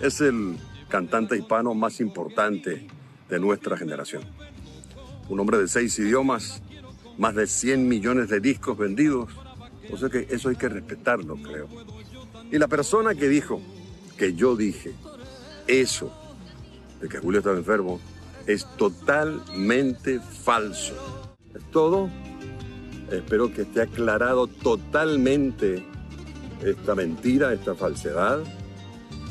[0.00, 0.56] Es el
[0.88, 2.86] cantante hispano más importante
[3.28, 4.22] de nuestra generación.
[5.32, 6.60] Un hombre de seis idiomas,
[7.16, 9.30] más de 100 millones de discos vendidos,
[9.90, 11.68] o sea que eso hay que respetarlo, creo.
[12.50, 13.58] Y la persona que dijo
[14.18, 14.92] que yo dije
[15.66, 16.12] eso,
[17.00, 17.98] de que Julio estaba enfermo,
[18.46, 20.92] es totalmente falso.
[21.54, 22.10] Es todo.
[23.10, 25.82] Espero que esté aclarado totalmente
[26.62, 28.40] esta mentira, esta falsedad,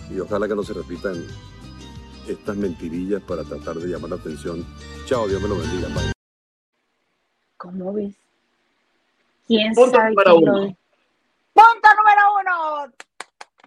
[0.10, 1.24] y ojalá que no se repitan
[2.28, 4.66] estas mentirillas para tratar de llamar la atención.
[5.12, 5.90] Chao, Dios me lo bendiga.
[7.58, 8.16] ¿Cómo ves?
[9.76, 10.54] Punto número uno.
[11.52, 12.94] Punto número uno.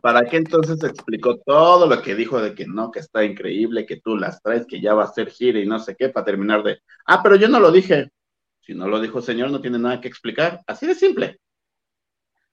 [0.00, 4.00] ¿Para qué entonces explicó todo lo que dijo de que no, que está increíble, que
[4.00, 6.62] tú las traes, que ya va a ser gira y no sé qué, para terminar
[6.62, 8.11] de, ah, pero yo no lo dije.
[8.62, 10.62] Si no lo dijo el señor, no tiene nada que explicar.
[10.66, 11.38] Así de simple.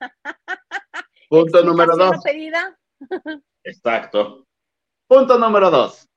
[1.30, 2.18] Punto número dos.
[3.64, 4.46] Exacto.
[5.08, 6.11] Punto número dos.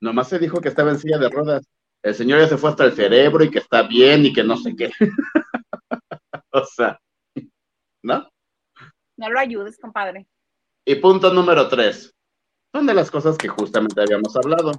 [0.00, 1.66] Nomás se dijo que estaba en silla de ruedas.
[2.02, 4.56] El señor ya se fue hasta el cerebro y que está bien y que no
[4.56, 4.90] sé qué.
[6.52, 7.00] o sea,
[8.02, 8.28] ¿no?
[9.16, 10.28] No lo ayudes, compadre.
[10.84, 12.14] Y punto número tres.
[12.72, 14.72] Son de las cosas que justamente habíamos hablado.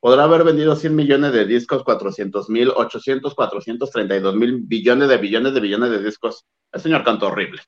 [0.00, 5.54] Podrá haber vendido 100 millones de discos, 400 mil, 800, 432 mil billones de billones
[5.54, 6.44] de billones de discos.
[6.72, 7.62] El señor cantó horrible.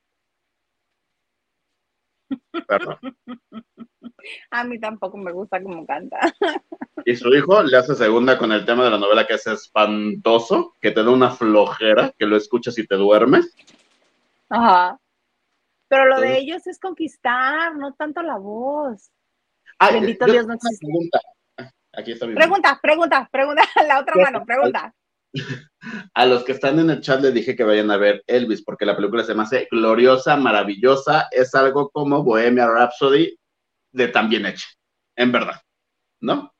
[2.66, 2.98] Perdón.
[4.50, 6.18] A mí tampoco me gusta cómo canta.
[7.06, 10.76] Y su hijo le hace segunda con el tema de la novela que es espantoso,
[10.82, 13.56] que te da una flojera, que lo escuchas y te duermes.
[14.50, 15.00] Ajá.
[15.88, 19.10] Pero lo de ellos es conquistar, no tanto la voz.
[19.90, 20.86] Bendito Dios, no existe.
[20.86, 21.20] Pregunta.
[21.92, 24.94] Aquí está mi pregunta, pregunta, pregunta, la otra mano, pregunta.
[26.14, 28.84] A los que están en el chat les dije que vayan a ver Elvis, porque
[28.84, 33.38] la película se me hace gloriosa, maravillosa, es algo como Bohemia Rhapsody
[33.92, 34.66] de tan bien hecha,
[35.16, 35.60] en verdad,
[36.20, 36.52] ¿no?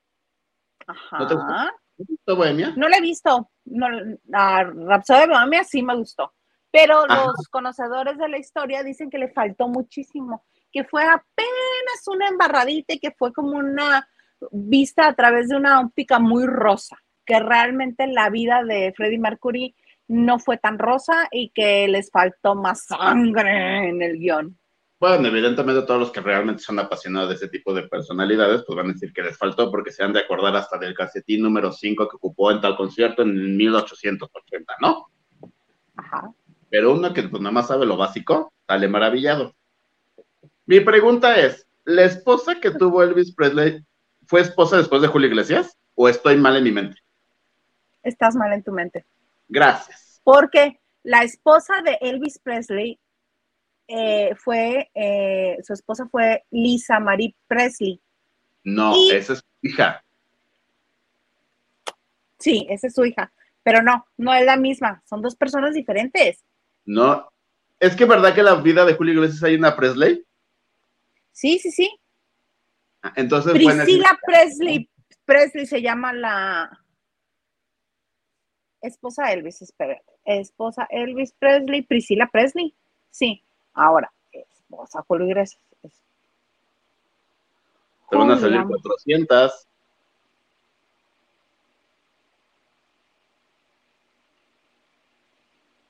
[0.87, 1.19] Ajá.
[1.19, 2.35] ¿No te gustó?
[2.35, 2.73] Bohemia?
[2.75, 3.51] No la he visto.
[3.65, 3.87] No,
[4.25, 6.33] la Rhapsody de Bohemia sí me gustó.
[6.71, 12.29] Pero los conocedores de la historia dicen que le faltó muchísimo, que fue apenas una
[12.29, 14.07] embarradita y que fue como una
[14.51, 16.97] vista a través de una óptica muy rosa,
[17.31, 19.73] que realmente la vida de Freddie Mercury
[20.09, 24.57] no fue tan rosa y que les faltó más sangre en el guion.
[24.99, 28.89] Bueno, evidentemente todos los que realmente son apasionados de ese tipo de personalidades, pues van
[28.89, 32.09] a decir que les faltó porque se han de acordar hasta del calcetín número 5
[32.09, 35.07] que ocupó en tal concierto en 1880, ¿no?
[35.95, 36.33] Ajá.
[36.69, 39.55] Pero uno que pues nada más sabe lo básico, sale maravillado.
[40.65, 43.79] Mi pregunta es, ¿la esposa que tuvo Elvis Presley
[44.27, 45.77] fue esposa después de Julio Iglesias?
[45.95, 46.97] o estoy mal en mi mente?
[48.03, 49.05] Estás mal en tu mente.
[49.47, 50.21] Gracias.
[50.23, 52.99] Porque la esposa de Elvis Presley
[53.87, 57.99] eh, fue, eh, su esposa fue Lisa Marie Presley.
[58.63, 60.03] No, Y- esa es su hija.
[62.39, 63.31] Sí, esa es su hija.
[63.63, 65.03] Pero no, no es la misma.
[65.05, 66.43] Son dos personas diferentes.
[66.85, 67.29] No.
[67.79, 70.23] Es que verdad que la vida de Julio Iglesias hay una Presley.
[71.31, 71.99] Sí, sí, sí.
[73.15, 74.89] Entonces, bueno, Priscila Presley.
[75.25, 76.80] Presley se llama la
[78.81, 80.03] esposa de Elvis, espérate.
[80.25, 82.73] Esposa Elvis Presley, Priscila Presley.
[83.09, 83.41] Sí.
[83.73, 85.61] Ahora, esposa Julio Iglesias.
[85.83, 86.01] Es-
[88.09, 88.81] te van a salir Julia.
[88.83, 89.67] 400.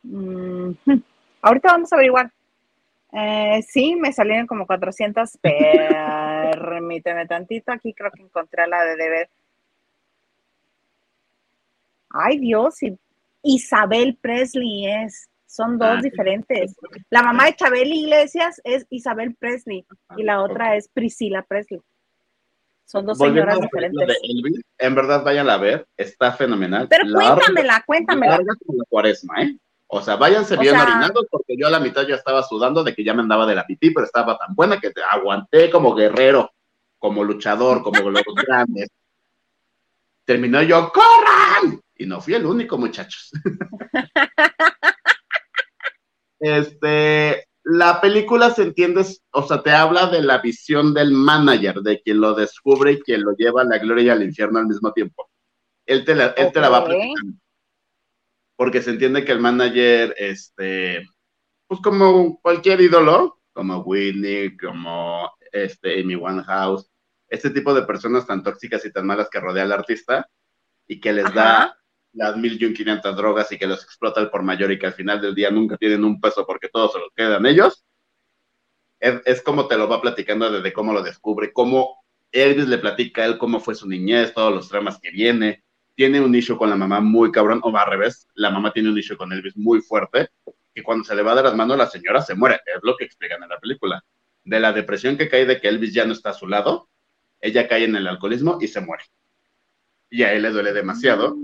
[0.04, 0.72] Mm,
[1.42, 2.32] Ahorita vamos a averiguar.
[3.14, 5.38] Eh, sí, me salieron como 400.
[5.42, 7.72] Permíteme tantito.
[7.72, 9.30] Aquí creo que encontré la de deber.
[12.14, 12.82] Ay, Dios.
[12.84, 12.98] y-
[13.44, 15.28] Isabel Presley es.
[15.48, 16.76] Son dos Ah, diferentes.
[17.10, 21.82] La mamá de Chabel Iglesias es Isabel Presley y la otra es Priscila Presley.
[22.86, 24.18] Son dos Volviendo señoras de diferentes.
[24.24, 26.88] Elvis, en verdad vayan a ver, está fenomenal.
[26.90, 28.32] Pero Larga- cuéntamela, cuéntamela.
[28.38, 29.58] larga como la cuaresma, ¿eh?
[29.88, 32.84] O sea, váyanse O bien sea- orinados porque yo a la mitad ya estaba sudando
[32.84, 35.70] de que ya me andaba de la pipí, pero estaba tan buena que te aguanté
[35.70, 36.50] como guerrero,
[36.98, 38.90] como luchador, como los grandes.
[40.26, 41.82] Terminó yo, ¡corran!
[42.02, 43.32] Y no fui el único, muchachos.
[46.40, 52.02] este, la película se entiende, o sea, te habla de la visión del manager, de
[52.02, 54.92] quien lo descubre y quien lo lleva a la gloria y al infierno al mismo
[54.94, 55.30] tiempo.
[55.86, 57.38] Él te la, él te la va platicando.
[58.56, 61.08] Porque se entiende que el manager, este,
[61.68, 66.90] pues como cualquier ídolo, como Whitney, como este, Amy Winehouse,
[67.28, 70.28] este tipo de personas tan tóxicas y tan malas que rodea al artista
[70.88, 71.78] y que les da.
[72.14, 74.88] Las mil y un quinientas drogas y que los explota el por mayor y que
[74.88, 77.86] al final del día nunca tienen un peso porque todos se los quedan ellos.
[79.00, 83.24] Es, es como te lo va platicando desde cómo lo descubre, cómo Elvis le platica
[83.24, 85.64] a él cómo fue su niñez, todos los dramas que viene.
[85.96, 88.98] Tiene un issue con la mamá muy cabrón, o al revés, la mamá tiene un
[88.98, 90.30] issue con Elvis muy fuerte,
[90.74, 93.04] que cuando se le va de las manos la señora se muere, es lo que
[93.04, 94.04] explican en la película.
[94.44, 96.90] De la depresión que cae de que Elvis ya no está a su lado,
[97.42, 99.04] ella cae en el alcoholismo y se muere.
[100.10, 101.36] Y a él le duele demasiado.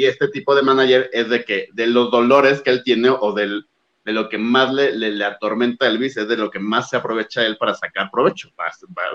[0.00, 3.34] Y este tipo de manager es de que de los dolores que él tiene o
[3.34, 3.66] del,
[4.06, 6.88] de lo que más le, le, le atormenta a Elvis es de lo que más
[6.88, 8.48] se aprovecha él para sacar provecho,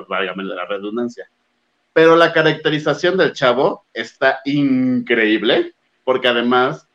[0.08, 1.28] válgame la redundancia.
[1.92, 6.88] Pero la caracterización del chavo está increíble, porque además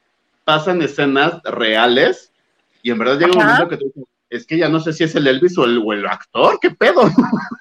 [0.45, 2.33] pasan escenas reales
[2.85, 5.03] y en verdad llega un momento que tú dices, es que ya no sé si
[5.03, 7.03] es el Elvis o el, o el actor, ¿qué pedo?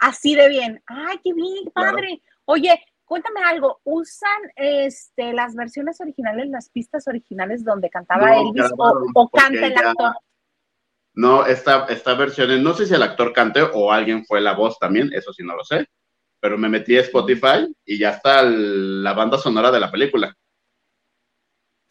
[0.00, 0.80] Así de bien.
[0.86, 1.96] Ay, qué bien, qué Claro.
[1.96, 2.22] padre.
[2.44, 3.80] Oye, cuéntame algo.
[3.84, 9.74] ¿Usan este las versiones originales, las pistas originales donde cantaba No, Elvis o, canta el
[9.74, 10.12] ya- actor?
[11.14, 14.78] No, esta, esta versión, no sé si el actor cante o alguien fue la voz
[14.78, 15.86] también, eso sí no lo sé,
[16.40, 20.34] pero me metí a Spotify y ya está el- la banda sonora de la película.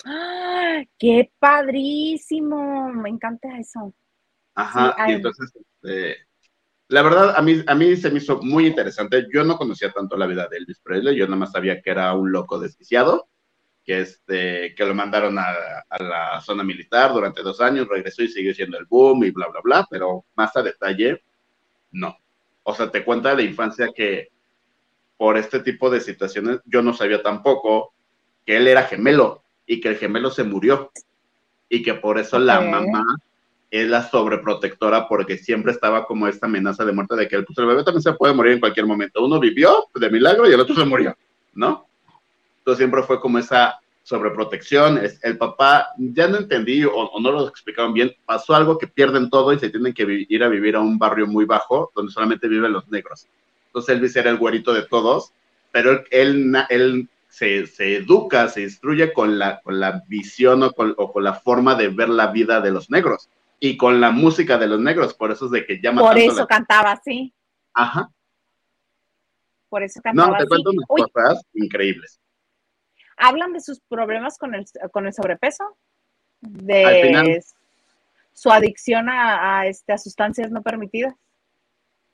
[0.05, 2.89] ¡Ah, ¡Qué padrísimo!
[2.93, 3.93] Me encanta eso.
[4.53, 6.24] Ajá, Sí, y entonces, este,
[6.87, 9.27] la verdad, a mí, a mí se me hizo muy interesante.
[9.33, 12.13] Yo no conocía tanto la vida de Elvis Presley, yo nada más sabía que era
[12.13, 13.27] un loco desquiciado,
[13.83, 15.45] que, este, que lo mandaron a,
[15.89, 19.47] a la zona militar durante dos años, regresó y siguió siendo el boom y bla,
[19.47, 21.23] bla, bla, pero más a detalle,
[21.91, 22.17] no.
[22.63, 24.29] O sea, te cuenta de la infancia que
[25.17, 27.93] por este tipo de situaciones yo no sabía tampoco
[28.45, 30.91] que él era gemelo y que el gemelo se murió
[31.69, 33.03] y que por eso la mamá
[33.71, 37.57] es la sobreprotectora porque siempre estaba como esta amenaza de muerte de que el, pues,
[37.57, 39.23] el bebé también se puede morir en cualquier momento.
[39.23, 41.15] Uno vivió de milagro y el otro se murió,
[41.53, 41.85] ¿no?
[42.59, 45.01] Entonces siempre fue como esa sobreprotección.
[45.21, 49.29] El papá, ya no entendí o, o no lo explicaron bien, pasó algo que pierden
[49.29, 52.47] todo y se tienen que ir a vivir a un barrio muy bajo donde solamente
[52.47, 53.27] viven los negros.
[53.67, 55.33] Entonces Elvis era el güerito de todos,
[55.71, 60.93] pero él, él se, se educa, se instruye con la, con la visión o con,
[60.97, 63.27] o con la forma de ver la vida de los negros
[63.59, 65.13] y con la música de los negros.
[65.13, 67.33] Por eso es de que llama Por tanto eso la- cantaba así.
[67.73, 68.09] Ajá.
[69.69, 70.47] Por eso cantaba No, te así.
[70.49, 72.19] cuento unas cosas increíbles.
[73.17, 75.63] ¿hablan de sus problemas con el, con el sobrepeso?
[76.43, 77.43] Al De final.
[78.33, 81.15] su adicción a, a, este, a sustancias no permitidas.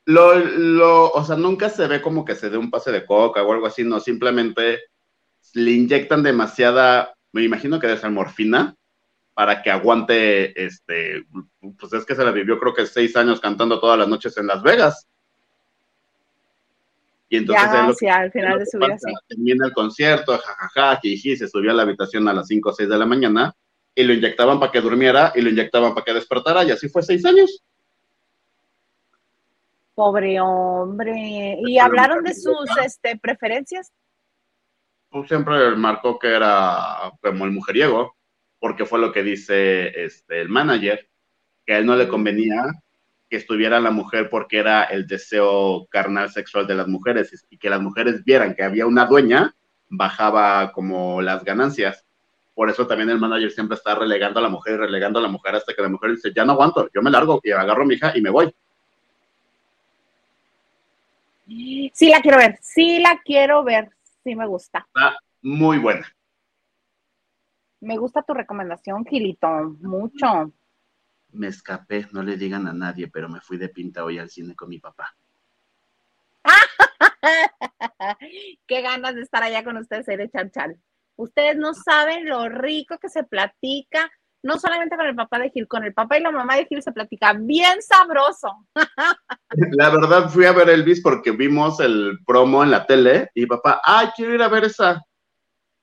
[0.05, 3.41] Lo, lo, o sea, nunca se ve como que se dé un pase de coca
[3.43, 4.79] o algo así, no, simplemente
[5.53, 8.75] le inyectan demasiada, me imagino que debe ser morfina,
[9.33, 11.25] para que aguante, este,
[11.79, 14.47] pues es que se la vivió creo que seis años cantando todas las noches en
[14.47, 15.07] Las Vegas.
[17.29, 19.13] Y entonces Ya, lo sí, al final de su vida, sí.
[19.27, 22.89] termina el concierto, jajaja, jiji, se subió a la habitación a las 5 o 6
[22.89, 23.55] de la mañana
[23.95, 27.03] y lo inyectaban para que durmiera y lo inyectaban para que despertara y así fue
[27.03, 27.63] seis años.
[29.93, 31.57] Pobre hombre.
[31.65, 33.91] ¿Y hablaron de sus este, preferencias?
[35.09, 38.15] Pues siempre marcó que era como el mujeriego,
[38.61, 41.09] porque fue lo que dice este, el manager,
[41.65, 42.63] que a él no le convenía
[43.27, 47.71] que estuviera la mujer porque era el deseo carnal sexual de las mujeres y que
[47.71, 49.55] las mujeres vieran que había una dueña,
[49.89, 52.05] bajaba como las ganancias.
[52.53, 55.29] Por eso también el manager siempre está relegando a la mujer y relegando a la
[55.29, 57.85] mujer hasta que la mujer dice, ya no aguanto, yo me largo y agarro a
[57.85, 58.53] mi hija y me voy.
[61.47, 63.89] Sí la quiero ver, sí la quiero ver,
[64.23, 64.85] sí me gusta.
[64.93, 66.05] Está muy buena.
[67.81, 70.51] Me gusta tu recomendación, Gilito, mucho.
[71.31, 74.55] Me escapé, no le digan a nadie, pero me fui de pinta hoy al cine
[74.55, 75.15] con mi papá.
[78.67, 80.79] Qué ganas de estar allá con ustedes, de Chan
[81.15, 84.11] Ustedes no saben lo rico que se platica,
[84.43, 86.81] no solamente con el papá de Gil, con el papá y la mamá de Gil
[86.81, 88.67] se platica bien sabroso.
[89.77, 93.81] La verdad fui a ver Elvis porque vimos el promo en la tele y papá,
[93.83, 95.01] ay, quiero ir a ver esa.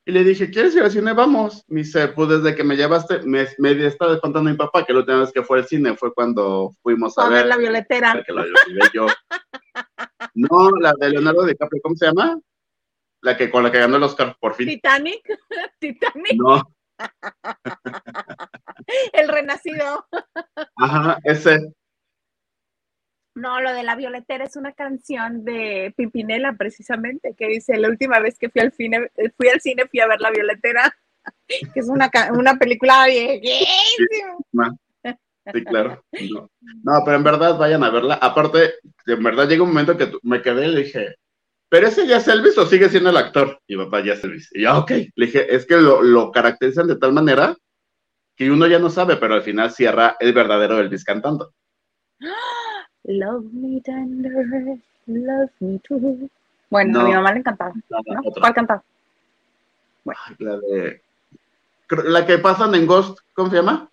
[0.08, 1.12] Y le dije, ¿quieres ir al cine?
[1.12, 1.62] Vamos.
[1.68, 5.00] Me dice, pues desde que me llevaste, me, me estaba contando mi papá que la
[5.00, 8.14] última vez que fue al cine fue cuando fuimos a, A ver, ver la violetera.
[8.26, 9.06] la yo.
[10.34, 12.40] No, la de Leonardo DiCaprio, ¿cómo se llama?
[13.20, 14.66] La que con la que ganó el Oscar por fin.
[14.66, 15.20] Titanic,
[15.78, 16.62] Titanic, No,
[19.12, 20.06] el renacido.
[20.76, 21.70] ajá, ese.
[23.88, 28.60] La violetera es una canción de Pimpinela, precisamente, que dice, la última vez que fui
[28.60, 30.94] al cine, fui al cine, fui a ver la violetera,
[31.72, 34.76] que es una, una película viejísima.
[35.54, 36.04] Sí, claro.
[36.30, 36.50] No.
[36.82, 38.16] No, pero en verdad vayan a verla.
[38.16, 38.74] Aparte,
[39.06, 41.14] en verdad llega un momento que me quedé y le dije,
[41.70, 43.58] ¿pero ese ya es Elvis o sigue siendo el actor?
[43.66, 44.50] Y papá, ya es Elvis.
[44.52, 44.90] Y yo, ok.
[44.90, 47.56] Le dije, es que lo, lo caracterizan de tal manera
[48.36, 51.54] que uno ya no sabe, pero al final cierra el verdadero Elvis cantando.
[53.08, 56.28] Love me tender, love me true.
[56.68, 58.22] Bueno, a mi mamá le encantaba, La, ¿no?
[58.22, 58.84] ¿Cuál cantaba?
[60.06, 61.00] Ay, la de-
[62.04, 63.88] la que pasan en Ghost, ¿cómo se llama?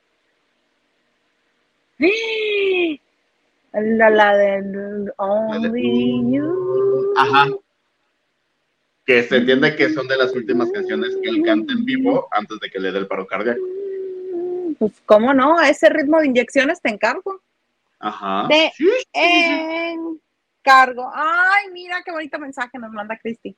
[3.72, 7.14] La, la de Only You.
[7.16, 7.48] Ajá.
[9.06, 12.60] Que se entiende que son de las últimas canciones que él canta en vivo antes
[12.60, 13.62] de que le dé el paro cardíaco.
[14.78, 15.58] Pues, ¿cómo no?
[15.58, 17.40] A ese ritmo de inyecciones te encargo.
[18.06, 18.48] Ajá.
[18.48, 21.10] De- Sí, Encargo.
[21.12, 23.58] Ay, mira qué bonito mensaje nos manda Cristi.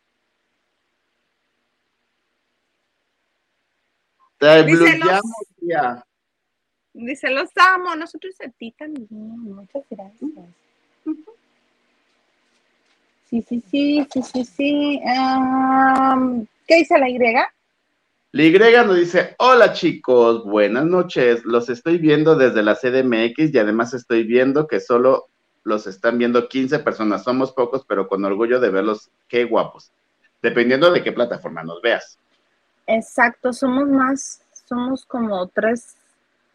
[4.38, 6.06] Te Dice blueamos, tía.
[6.93, 7.95] Dice, los amo.
[7.95, 9.08] Nosotros a ti también.
[9.10, 10.32] Muchas gracias.
[13.30, 15.02] Sí, sí, sí, sí, sí, sí.
[16.66, 17.18] ¿Qué dice la Y?
[18.40, 23.96] Y nos dice, hola chicos, buenas noches, los estoy viendo desde la CDMX y además
[23.96, 25.28] estoy viendo que solo
[25.64, 29.92] los están viendo 15 personas, somos pocos, pero con orgullo de verlos, qué guapos,
[30.44, 32.20] dependiendo de qué plataforma nos veas.
[32.86, 35.98] Exacto, somos más, somos como tres,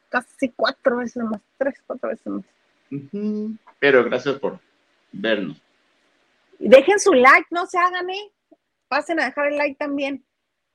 [0.08, 2.44] casi cuatro veces más, tres, cuatro veces más.
[3.80, 4.60] Pero gracias por
[5.10, 5.60] vernos.
[6.60, 8.30] Dejen su like, no se hagan, ¿eh?
[8.86, 10.22] Pasen a dejar el like también.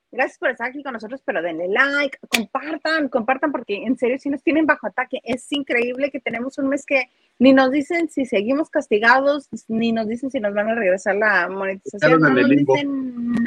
[0.09, 4.29] Gracias por estar aquí con nosotros, pero denle like, compartan, compartan, porque en serio, si
[4.29, 8.25] nos tienen bajo ataque, es increíble que tenemos un mes que ni nos dicen si
[8.25, 12.21] seguimos castigados, ni nos dicen si nos van a regresar la monetización.
[12.21, 12.73] Dejaron en no el limbo.
[12.73, 13.45] dicen.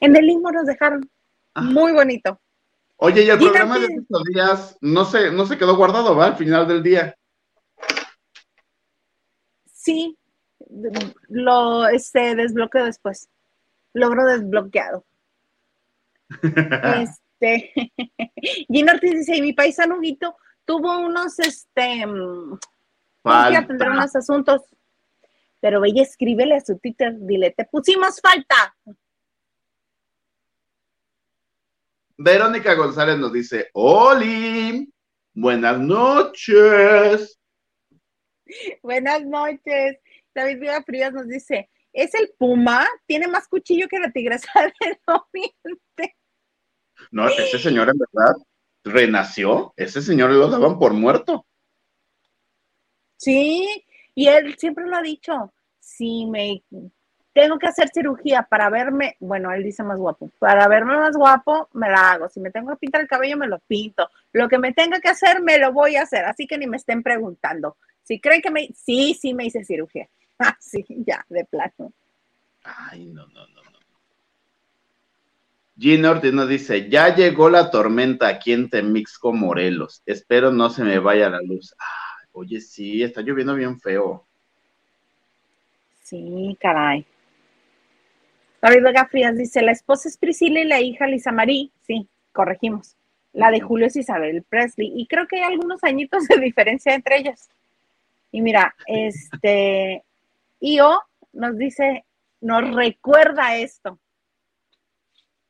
[0.00, 1.08] En el limbo nos dejaron.
[1.54, 1.62] Ah.
[1.62, 2.40] Muy bonito.
[2.96, 3.58] Oye, y el Fíjate.
[3.58, 6.26] programa de estos días no se, no se quedó guardado, ¿va?
[6.26, 7.14] Al final del día.
[9.72, 10.18] Sí,
[11.28, 13.28] lo este, desbloqueo después.
[13.94, 15.04] Logro desbloqueado.
[17.40, 17.72] Este,
[18.68, 22.58] Gina Ortiz dice, y mi paisano Huguito tuvo unos, este, mm,
[23.24, 23.90] que atender Falta.
[23.90, 24.62] unos asuntos.
[25.60, 28.74] Pero ella escríbele a su Twitter, dile, te pusimos falta.
[32.16, 34.92] Verónica González nos dice, Oli,
[35.32, 37.38] buenas noches.
[38.82, 39.98] Buenas noches.
[40.34, 42.86] David Viva Frías nos dice, ¿es el Puma?
[43.06, 44.50] Tiene más cuchillo que la tigresa
[44.80, 46.16] del oriente.
[47.10, 48.34] No, ese señor en verdad
[48.84, 49.72] renació.
[49.76, 51.46] Ese señor lo daban por muerto.
[53.16, 53.84] Sí,
[54.14, 56.62] y él siempre lo ha dicho, si me
[57.34, 61.68] tengo que hacer cirugía para verme, bueno, él dice más guapo, para verme más guapo,
[61.74, 64.58] me la hago, si me tengo que pintar el cabello, me lo pinto, lo que
[64.58, 67.76] me tenga que hacer, me lo voy a hacer, así que ni me estén preguntando.
[68.02, 70.08] Si creen que me, sí, sí me hice cirugía,
[70.38, 71.92] así, ya, de plano.
[72.64, 73.59] Ay, no, no, no,
[75.80, 75.82] no.
[75.82, 80.02] Gino Ortiz dice, ya llegó la tormenta aquí en Temixco, Morelos.
[80.06, 81.74] Espero no se me vaya la luz.
[81.78, 84.26] Ay, oye, sí, está lloviendo bien feo.
[86.02, 87.06] Sí, caray.
[88.60, 91.70] David Vega Frías dice, la esposa es Priscila y la hija Lisa Marie.
[91.86, 92.96] Sí, corregimos.
[93.32, 94.92] La de Julio es Isabel Presley.
[94.94, 97.48] Y creo que hay algunos añitos de diferencia entre ellas.
[98.32, 100.02] Y mira, este,
[100.60, 101.00] Io
[101.32, 102.04] nos dice,
[102.40, 103.98] nos recuerda esto.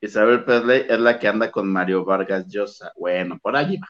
[0.00, 2.92] Isabel Presley es la que anda con Mario Vargas Llosa.
[2.96, 3.88] Bueno, por allí va.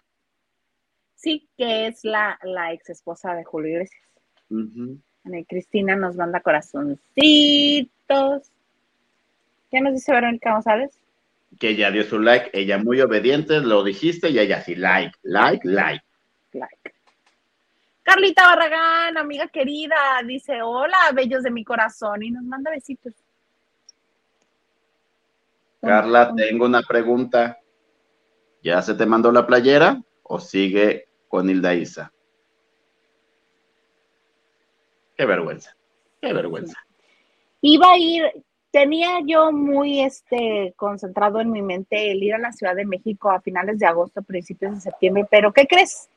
[1.15, 4.03] Sí, que es la, la ex esposa de Julio Iglesias.
[5.49, 8.51] Cristina nos manda corazoncitos.
[9.71, 10.99] ¿Qué nos dice Verónica González?
[11.59, 15.67] Que ella dio su like, ella muy obediente, lo dijiste y ella sí, like, like,
[15.69, 16.05] like.
[16.53, 16.95] Like.
[18.03, 19.97] Carlita Barragán, amiga querida,
[20.27, 23.13] dice, hola, bellos de mi corazón, y nos manda besitos.
[25.81, 27.59] Carla, tengo una pregunta.
[28.63, 32.13] ¿Ya se te mandó la playera o sigue con Hilda Isa?
[35.17, 35.77] Qué vergüenza,
[36.21, 36.79] qué vergüenza.
[37.63, 38.25] Iba a ir,
[38.71, 43.31] tenía yo muy este concentrado en mi mente el ir a la Ciudad de México
[43.31, 46.09] a finales de agosto, principios de septiembre, pero ¿qué crees?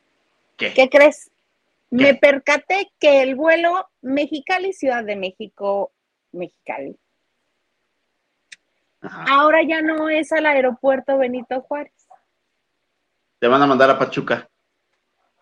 [0.57, 0.73] ¿Qué?
[0.73, 1.31] ¿Qué crees?
[1.89, 5.91] Me percaté que el vuelo Mexicali Ciudad de México
[6.31, 6.97] Mexicali
[9.09, 11.93] ahora ya no es al aeropuerto Benito Juárez.
[13.39, 14.49] Te van a mandar a Pachuca.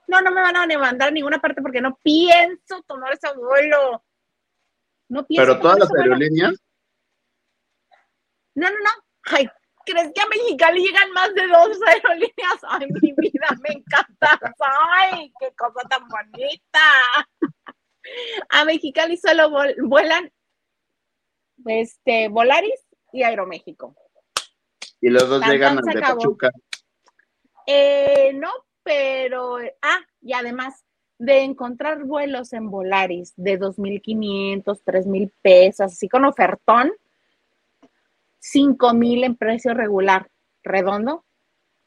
[0.08, 4.04] No, no me van a mandar a ninguna parte porque no pienso tomar ese vuelo.
[5.08, 5.46] No pienso.
[5.46, 6.56] Pero todas las aerolíneas.
[8.56, 8.90] No, no, no.
[9.26, 9.50] Ay,
[9.86, 12.60] ¿crees que a Mexicali llegan más de dos aerolíneas?
[12.68, 14.40] Ay, mi vida, me encanta.
[15.00, 17.28] Ay, qué cosa tan bonita.
[18.50, 19.52] A Mexicali solo
[19.84, 20.32] vuelan
[21.66, 23.96] este, Volaris y Aeroméxico.
[25.00, 26.52] Y los dos llegan a Pachuca.
[27.66, 28.50] Eh, no,
[28.84, 30.84] pero, ah, y además
[31.18, 36.92] de encontrar vuelos en Volaris de 2.500, 3.000 pesos, así con ofertón,
[38.42, 40.30] 5.000 en precio regular,
[40.64, 41.24] redondo.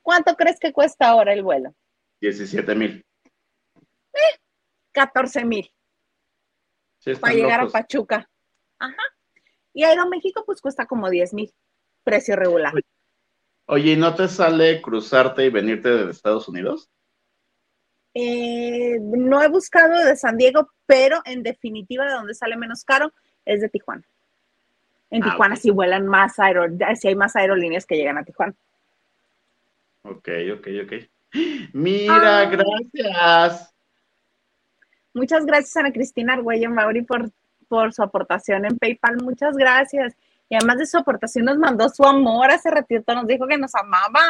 [0.03, 1.75] ¿Cuánto crees que cuesta ahora el vuelo?
[2.21, 3.05] 17.000.
[3.75, 4.21] Eh,
[4.93, 5.71] 14.000.
[7.21, 8.31] para llegar a Pachuca.
[8.79, 9.14] Ajá.
[9.75, 11.53] Y Aeroméxico pues cuesta como 10 mil,
[12.05, 12.73] precio regular.
[13.67, 16.89] Oye, ¿y no te sale cruzarte y venirte de Estados Unidos?
[18.15, 23.13] Eh, no he buscado de San Diego, pero en definitiva de donde sale menos caro
[23.45, 24.05] es de Tijuana.
[25.11, 28.55] En ah, Tijuana sí vuelan más aerolíneas, sí hay más aerolíneas que llegan a Tijuana.
[30.03, 30.93] Ok, ok, ok.
[31.73, 33.75] Mira, gracias.
[35.13, 37.31] Muchas gracias, Ana Cristina Argüello Mauri, por
[37.75, 39.17] por su aportación en PayPal.
[39.17, 40.15] Muchas gracias.
[40.49, 43.75] Y además de su aportación nos mandó su amor hace ratito, nos dijo que nos
[43.75, 44.21] amaba.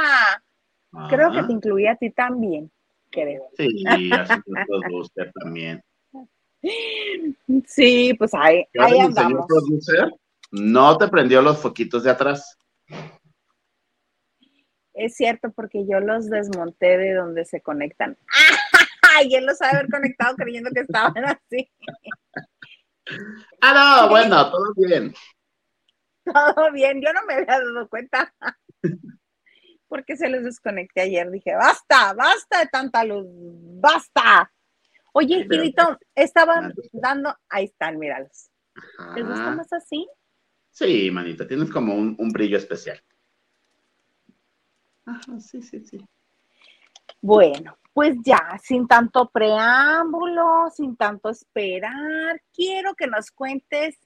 [1.10, 2.70] Creo que te incluía a ti también,
[3.10, 3.48] creo.
[3.58, 4.40] Sí, así
[4.94, 5.82] usted también.
[7.66, 9.44] Sí, pues ahí, ahí andamos.
[10.52, 12.56] no te prendió los foquitos de atrás.
[14.94, 18.16] Es cierto, porque yo los desmonté de donde se conectan.
[19.22, 21.70] Y él los ha haber conectado creyendo que estaban así.
[23.60, 25.14] Ah, no, bueno, todo bien.
[26.24, 28.34] Todo bien, yo no me había dado cuenta.
[29.88, 31.30] Porque se los desconecté ayer.
[31.30, 33.26] Dije, basta, basta de tanta luz,
[33.80, 34.50] basta.
[35.12, 38.50] Oye, Gilito, estaban dando, ahí están, míralos.
[39.14, 40.08] ¿Te gusta más así?
[40.70, 43.00] Sí, manita, tienes como un, un brillo especial.
[45.06, 46.04] Ajá, sí, sí, sí.
[47.20, 53.96] Bueno, pues ya, sin tanto preámbulo, sin tanto esperar, quiero que nos cuentes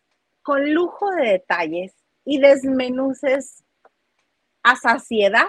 [0.42, 1.94] con lujo de detalles
[2.24, 3.64] y desmenuces
[4.62, 5.46] a saciedad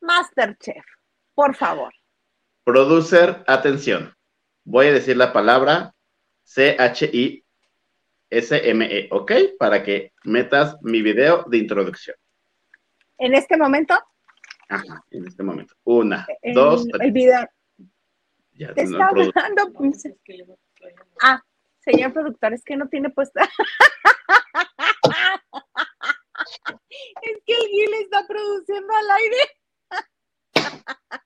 [0.00, 0.84] Masterchef,
[1.34, 1.92] por favor.
[2.64, 4.14] Producer, atención.
[4.64, 5.94] Voy a decir la palabra
[6.44, 7.48] C-H-I-S-M-E,
[9.10, 9.32] ¿ok?
[9.58, 12.16] Para que metas mi video de introducción.
[13.18, 13.94] ¿En este momento?
[14.72, 15.74] Ajá, en este momento.
[15.84, 17.02] Una, dos, tres.
[17.02, 17.46] El video.
[18.56, 19.70] Te está hablando.
[21.22, 21.42] Ah,
[21.80, 23.42] señor productor, es que no tiene puesta.
[27.22, 29.36] es que el Gil está produciendo al aire.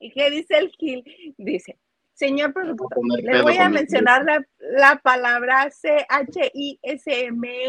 [0.00, 1.34] ¿Y qué dice el Gil?
[1.36, 1.78] Dice,
[2.14, 2.90] señor productor,
[3.22, 6.22] le voy a mencionar la, la, palabra C-H-I-S-M.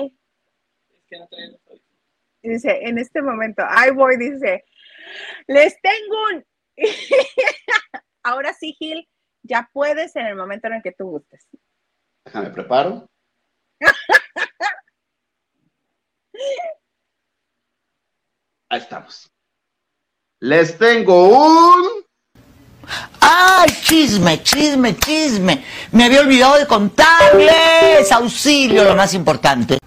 [0.05, 1.27] Es que no
[2.41, 4.63] Dice, en este momento, ahí voy, dice,
[5.47, 6.45] les tengo un...
[8.23, 9.07] Ahora sí, Gil,
[9.43, 11.47] ya puedes en el momento en el que tú gustes.
[12.25, 13.07] Déjame preparo.
[18.69, 19.31] Ahí estamos.
[20.41, 22.05] Les tengo un.
[23.19, 25.63] ¡Ay, chisme, chisme, chisme!
[25.91, 28.11] Me había olvidado de contarles.
[28.11, 29.79] Auxilio, lo más importante.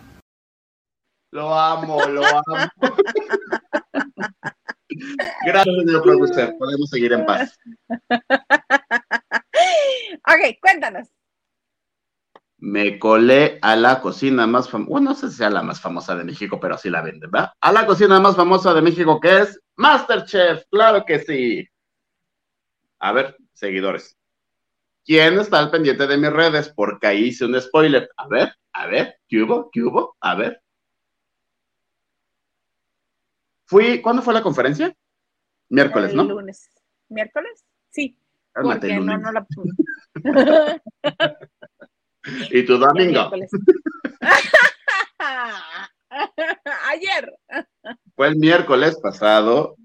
[1.32, 2.42] Lo amo, lo amo.
[5.46, 6.56] Gracias, señor productor.
[6.58, 7.58] Podemos seguir en paz.
[10.26, 11.08] ok, cuéntanos.
[12.58, 16.14] Me colé a la cocina más famosa, bueno, no sé si sea la más famosa
[16.14, 17.50] de México, pero sí la venden, ¿verdad?
[17.60, 21.68] A la cocina más famosa de México, que es Masterchef, claro que sí.
[23.00, 24.16] A ver, seguidores.
[25.04, 26.68] ¿Quién está al pendiente de mis redes?
[26.68, 28.08] Porque ahí hice un spoiler.
[28.16, 29.68] A ver, a ver, ¿qué hubo?
[29.72, 30.16] ¿Qué hubo?
[30.20, 30.62] A ver.
[33.72, 34.94] Fui, ¿cuándo fue la conferencia?
[35.70, 36.24] Miércoles, El ¿no?
[36.24, 36.68] Lunes.
[37.08, 37.64] ¿Miércoles?
[37.88, 38.18] Sí.
[38.52, 39.20] Porque no, lunes.
[39.22, 39.46] no la
[42.50, 43.30] Y tu domingo.
[46.90, 47.34] Ayer.
[48.14, 49.76] Fue el miércoles pasado,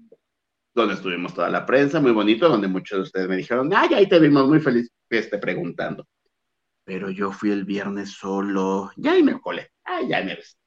[0.74, 4.06] donde estuvimos toda la prensa, muy bonito, donde muchos de ustedes me dijeron, ay, ahí
[4.06, 6.06] te vimos muy feliz, este, preguntando.
[6.84, 10.57] Pero yo fui el viernes solo, ya ahí me colé, ay, ya me ves.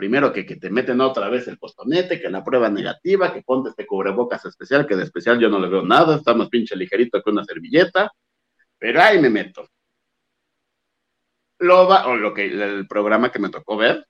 [0.00, 3.68] Primero que, que te meten otra vez el postonete, que la prueba negativa, que ponte
[3.68, 7.22] este cubrebocas especial, que de especial yo no le veo nada, está más pinche ligerito
[7.22, 8.10] que una servilleta,
[8.78, 9.68] pero ahí me meto.
[11.58, 14.06] Lo va, o lo que, el programa que me tocó ver,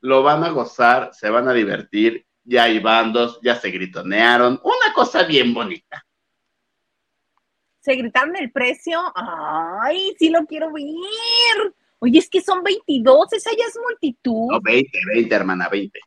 [0.00, 4.94] lo van a gozar, se van a divertir, ya hay bandos, ya se gritonearon, una
[4.94, 6.02] cosa bien bonita.
[7.80, 9.02] Se gritaron el precio.
[9.14, 11.74] Ay, sí lo quiero ver.
[12.00, 14.48] Oye, es que son 22, esa ya es multitud.
[14.50, 16.00] No, 20, 20, hermana, 20.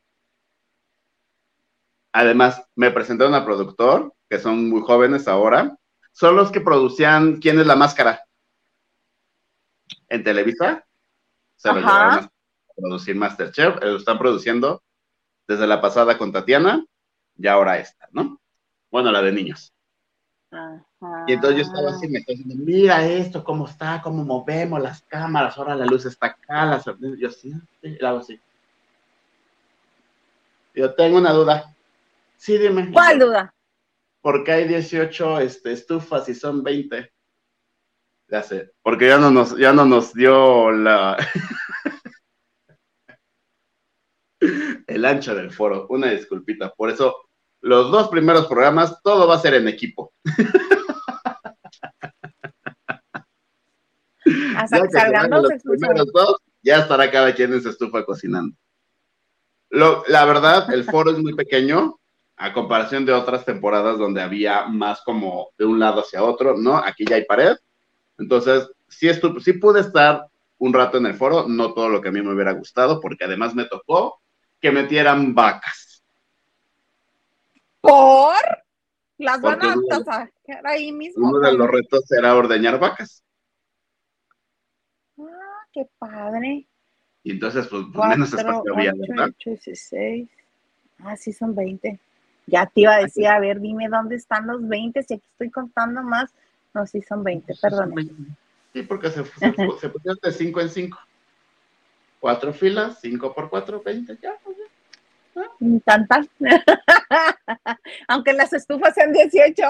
[2.13, 5.77] Además, me presentaron a productor, que son muy jóvenes ahora,
[6.11, 8.23] son los que producían ¿Quién es la máscara?
[10.09, 10.85] En Televisa.
[11.55, 12.31] Se lo llevaron a
[12.75, 14.83] producir Masterchef, lo están produciendo
[15.47, 16.83] desde la pasada con Tatiana
[17.37, 18.41] y ahora esta, ¿no?
[18.91, 19.73] Bueno, la de niños.
[20.53, 20.85] Ajá.
[21.27, 25.57] Y entonces yo estaba así, me diciendo, mira esto, cómo está, cómo movemos las cámaras,
[25.57, 26.85] ahora la luz está acá, las...
[26.85, 27.51] yo así,
[27.81, 28.39] sí, y hago así.
[30.75, 31.75] Yo tengo una duda.
[32.37, 32.91] Sí, dime.
[32.91, 33.53] ¿Cuál duda?
[34.21, 37.11] ¿Por qué hay 18 este, estufas y son 20?
[38.29, 41.17] Ya sé, porque ya no nos, ya no nos dio la...
[44.87, 46.71] el ancho del foro, una disculpita.
[46.73, 47.15] Por eso,
[47.63, 50.11] los dos primeros programas, todo va a ser en equipo.
[54.57, 54.83] Hasta Ya
[55.23, 58.55] que los primeros dos, ya estará cada quien en su estufa cocinando.
[59.69, 61.97] Lo- la verdad, el foro es muy pequeño
[62.35, 66.77] a comparación de otras temporadas donde había más como de un lado hacia otro, ¿no?
[66.77, 67.55] Aquí ya hay pared.
[68.17, 69.09] Entonces, sí,
[69.41, 72.33] sí pude estar un rato en el foro, no todo lo que a mí me
[72.33, 74.19] hubiera gustado, porque además me tocó
[74.59, 75.92] que metieran vacas.
[77.83, 78.35] ¿Por?
[79.17, 80.31] Las van a uno de- sacar
[80.63, 81.27] ahí mismo.
[81.27, 83.21] Uno de los retos era ordeñar vacas.
[85.19, 86.65] Ah, qué padre.
[87.23, 89.27] Y entonces, pues, pues, menos Cuatro, espacio había, ¿verdad?
[89.27, 90.29] ocho, dieciséis.
[90.99, 91.99] Ah, sí, son 20.
[92.47, 95.51] Ya te iba a decir, a ver, dime dónde están los 20, si aquí estoy
[95.51, 96.33] contando más.
[96.73, 97.93] No, sí, son 20, perdón.
[98.71, 100.97] Sí, porque se, se, se pusieron de 5 en 5.
[102.21, 104.37] Cuatro filas, 5 por 4, 20, ya.
[104.41, 104.63] pues, ya.
[105.85, 106.29] Tan, tan.
[108.07, 109.61] Aunque las estufas sean 18.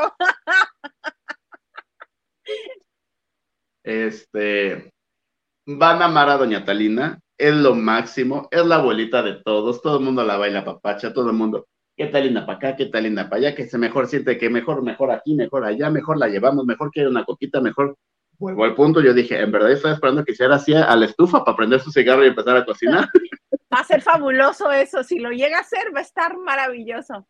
[3.84, 4.91] Este,
[5.66, 9.97] van a amar a Doña Talina, es lo máximo, es la abuelita de todos, todo
[9.97, 13.38] el mundo la baila papacha, todo el mundo, qué Talina para acá, qué Talina para
[13.38, 16.91] allá, que se mejor siente que mejor, mejor aquí, mejor allá, mejor la llevamos, mejor
[16.91, 17.97] quiere una coquita, mejor.
[18.39, 21.05] Vuelvo al punto, yo dije, en verdad yo estaba esperando que hiciera así a la
[21.05, 23.07] estufa para prender su cigarro y empezar a cocinar.
[23.74, 25.03] Va a ser fabuloso eso.
[25.03, 27.28] Si lo llega a hacer, va a estar maravilloso.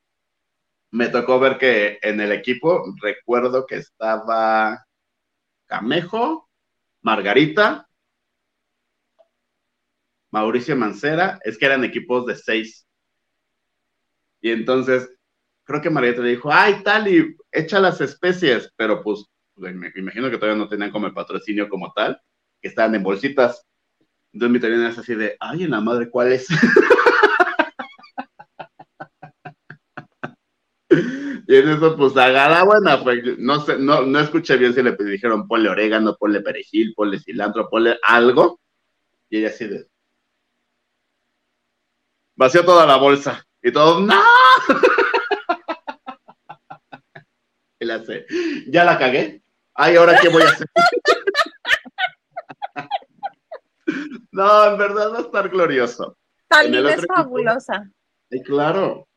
[0.92, 4.86] me tocó ver que en el equipo, recuerdo que estaba
[5.66, 6.50] Camejo,
[7.02, 7.88] Margarita,
[10.30, 12.88] Mauricio Mancera, es que eran equipos de seis.
[14.42, 15.10] Y entonces,
[15.64, 19.26] creo que Margarita le dijo, ay, tal, y echa las especies, pero pues,
[19.56, 22.22] me imagino que todavía no tenían como el patrocinio como tal,
[22.62, 23.66] que estaban en bolsitas.
[24.34, 26.48] Entonces mi Talina es así de, ay, en la madre, ¿cuál es?
[31.46, 34.96] Y en eso, pues, agarra buena, pues, no sé, no, no escuché bien si le
[34.96, 38.60] dijeron ponle orégano, ponle perejil, ponle cilantro, ponle algo.
[39.30, 39.86] Y ella así de...
[42.36, 43.46] Vació toda la bolsa.
[43.62, 44.24] Y todos, ¡no!
[47.80, 48.26] y le hace,
[48.68, 49.44] ya la cagué.
[49.76, 50.68] Ay, ¿ahora qué voy a hacer?
[54.32, 56.18] no, en verdad va a estar glorioso.
[56.48, 57.90] Talina es fabulosa.
[58.30, 59.08] Y claro,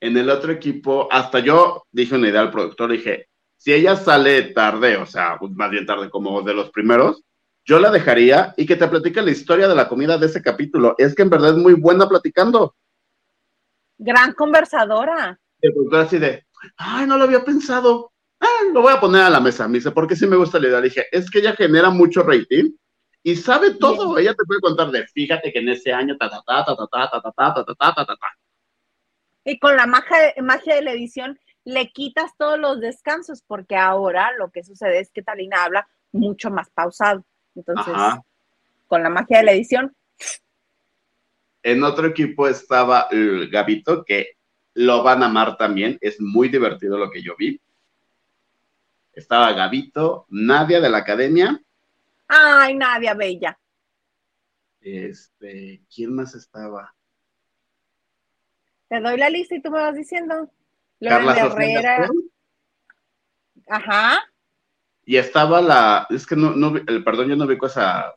[0.00, 4.42] en el otro equipo, hasta yo dije una idea al productor, dije, si ella sale
[4.52, 7.22] tarde, o sea, más bien tarde como de los primeros,
[7.64, 10.96] yo la dejaría y que te platique la historia de la comida de ese capítulo.
[10.98, 12.74] Es que en verdad es muy buena platicando.
[13.98, 15.38] Gran conversadora.
[15.60, 16.44] El productor así de,
[16.76, 18.10] ay, no lo había pensado.
[18.40, 19.68] Ah, lo voy a poner a la mesa.
[19.68, 20.80] Me dice, porque sí me gusta la idea.
[20.80, 22.72] Le dije, es que ella genera mucho rating
[23.22, 24.18] y sabe todo.
[24.18, 26.88] Ella te puede contar de, fíjate que en ese año, ta, ta, ta, ta, ta,
[26.88, 28.28] ta, ta, ta, ta, ta, ta, ta, ta, ta.
[29.44, 34.32] Y con la magia, magia de la edición le quitas todos los descansos, porque ahora
[34.38, 37.24] lo que sucede es que Talina habla mucho más pausado.
[37.54, 37.94] Entonces,
[38.86, 39.94] con la magia de la edición.
[41.62, 44.36] En otro equipo estaba el Gabito, que
[44.74, 45.98] lo van a amar también.
[46.00, 47.60] Es muy divertido lo que yo vi.
[49.12, 51.60] Estaba Gabito, Nadia de la academia.
[52.34, 53.58] Ay, Nadia Bella.
[54.80, 56.94] Este, ¿quién más estaba?
[58.88, 60.50] Te doy la lista y tú me vas diciendo.
[60.98, 62.08] Carla Herrera.
[63.68, 64.20] Ajá.
[65.04, 68.14] Y estaba la, es que no, no, el perdón, yo no vi con esa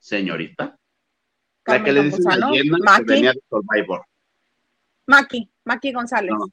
[0.00, 0.76] señorita.
[1.66, 4.04] la que le dice a llena que venía de Survivor.
[5.06, 6.32] Maki, Maki González.
[6.32, 6.46] No,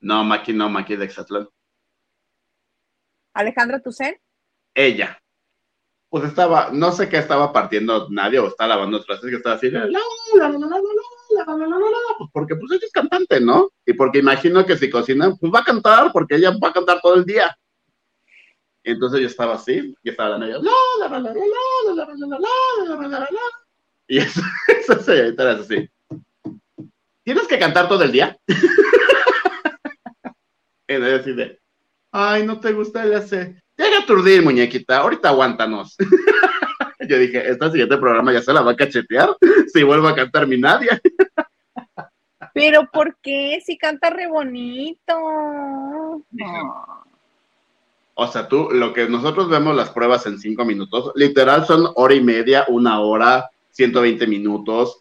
[0.00, 1.48] no Maki no, Maki de Exatlán.
[3.34, 4.20] Alejandra Tucen.
[4.74, 5.20] Ella.
[6.08, 9.70] Pues estaba, no sé qué estaba partiendo nadie o está lavando trastes que estaba así.
[9.70, 9.90] La, la,
[10.36, 11.44] la, la, la,
[12.18, 13.70] pues porque pues ella es cantante, ¿no?
[13.84, 17.00] Y porque imagino que si cocina, pues va a cantar, porque ella va a cantar
[17.00, 17.56] todo el día.
[18.84, 20.60] Entonces yo estaba así, y estaba la media,
[24.06, 25.90] y eso, eso se era así.
[27.24, 28.38] ¿Tienes que cantar todo el día?
[30.88, 31.34] y ella así
[32.12, 33.60] ay, no te gusta el hace.
[33.76, 35.96] Llega a aturdir, muñequita, ahorita aguántanos.
[37.08, 39.36] Yo dije, esta siguiente programa ya se la va a cachetear
[39.72, 41.00] si vuelvo a cantar mi Nadia.
[42.54, 43.60] Pero ¿por qué?
[43.64, 45.14] Si canta re bonito.
[48.14, 52.14] O sea, tú, lo que nosotros vemos las pruebas en cinco minutos, literal son hora
[52.14, 55.00] y media, una hora, 120 minutos.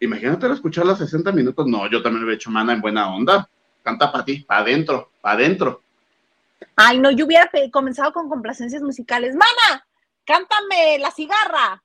[0.00, 1.64] Imagínate escuchar las 60 minutos.
[1.66, 3.48] No, yo también lo he hecho mana en buena onda.
[3.84, 5.82] Canta para ti, para adentro, para adentro.
[6.74, 9.34] Ay, no, yo hubiera comenzado con complacencias musicales.
[9.34, 9.86] Mana,
[10.24, 11.82] cántame la cigarra.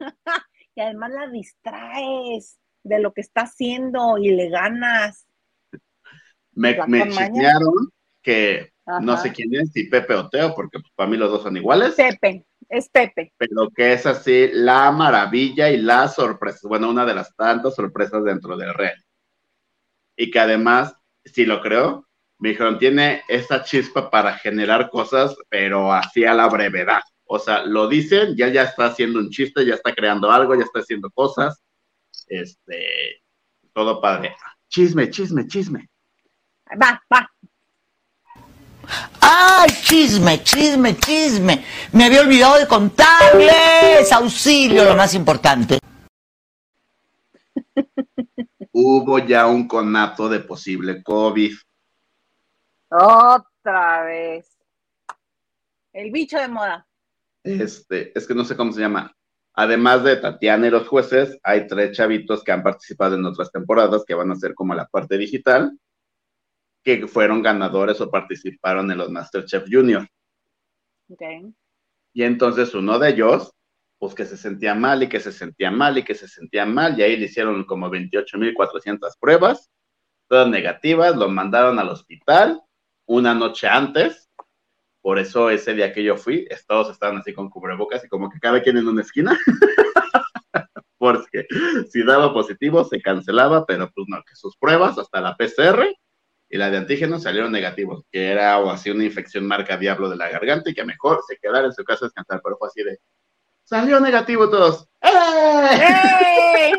[0.74, 5.26] y además la distraes de lo que está haciendo y le ganas.
[6.52, 7.08] Me, me
[8.22, 11.42] que no sé quién es, si Pepe o Teo, porque pues, para mí los dos
[11.42, 11.94] son iguales.
[11.94, 13.32] Pepe, es Pepe.
[13.36, 18.24] Pero que es así la maravilla y la sorpresa, bueno, una de las tantas sorpresas
[18.24, 18.92] dentro del red.
[20.16, 20.94] Y que además,
[21.24, 22.06] si lo creo,
[22.42, 27.00] me dijeron, tiene esa chispa para generar cosas, pero así a la brevedad.
[27.24, 30.64] O sea, lo dicen, ya ya está haciendo un chiste, ya está creando algo, ya
[30.64, 31.62] está haciendo cosas.
[32.26, 33.22] Este,
[33.72, 34.34] todo padre.
[34.68, 35.88] Chisme, chisme, chisme.
[36.82, 37.30] Va, va.
[39.20, 41.64] ¡Ay, chisme, chisme, chisme!
[41.92, 44.10] Me había olvidado de contarles.
[44.10, 45.78] Auxilio, lo más importante.
[48.72, 51.52] Hubo ya un conato de posible COVID.
[52.94, 54.58] Otra vez.
[55.94, 56.86] El bicho de moda.
[57.42, 59.16] Este, es que no sé cómo se llama.
[59.54, 64.04] Además de Tatiana y los jueces, hay tres chavitos que han participado en otras temporadas
[64.06, 65.72] que van a ser como la parte digital,
[66.82, 70.06] que fueron ganadores o participaron en los Masterchef Junior.
[71.08, 71.50] Okay.
[72.12, 73.54] Y entonces uno de ellos,
[73.98, 76.98] pues que se sentía mal y que se sentía mal y que se sentía mal,
[76.98, 79.70] y ahí le hicieron como 28.400 pruebas,
[80.28, 82.62] todas negativas, lo mandaron al hospital
[83.06, 84.22] una noche antes
[85.02, 88.38] por eso ese día que yo fui, todos estaban así con cubrebocas y como que
[88.38, 89.36] cada quien en una esquina.
[90.96, 91.48] Porque
[91.90, 95.92] si daba positivo se cancelaba, pero pues no, que sus pruebas, hasta la PCR
[96.48, 100.14] y la de antígenos salieron negativos, que era o así una infección marca diablo de
[100.16, 102.84] la garganta y que mejor se quedara en su casa a descansar, pero fue así
[102.84, 103.00] de,
[103.64, 104.88] salió negativo todos.
[105.00, 106.72] ¡Eh!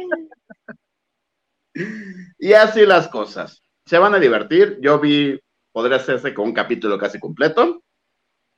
[2.40, 3.62] y así las cosas.
[3.86, 4.78] Se van a divertir.
[4.80, 5.38] Yo vi,
[5.74, 7.84] podría hacerse con un capítulo casi completo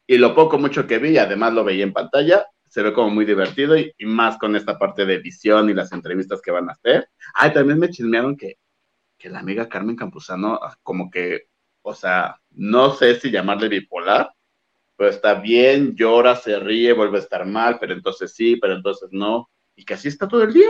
[0.06, 3.26] y lo poco mucho que vi, además lo veía en pantalla, se ve como muy
[3.26, 7.10] divertido y, más con esta parte de edición y las entrevistas que van a hacer.
[7.34, 8.60] Ay, también me chismearon que,
[9.18, 11.48] que la amiga Carmen Campuzano, ah, como que,
[11.82, 14.30] o sea, no sé si llamarle bipolar,
[14.98, 19.10] pero está bien, llora, se ríe, vuelve a estar mal, pero entonces sí, pero entonces
[19.12, 20.70] no, y que así está todo el día.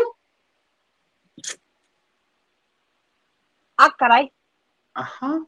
[3.78, 4.32] Ah, caray.
[4.93, 5.46] Ajá.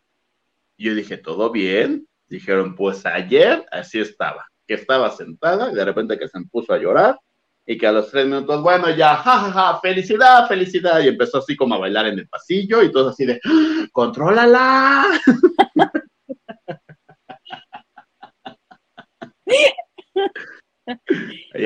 [0.78, 2.07] Yo dije, ¿todo bien?
[2.28, 6.78] Dijeron, pues ayer así estaba, que estaba sentada y de repente que se puso a
[6.78, 7.19] llorar
[7.65, 11.75] y que a los tres minutos, bueno, ya, jajaja, felicidad, felicidad, y empezó así como
[11.75, 15.05] a bailar en el pasillo y todo así de, ¡Ah, contrólala.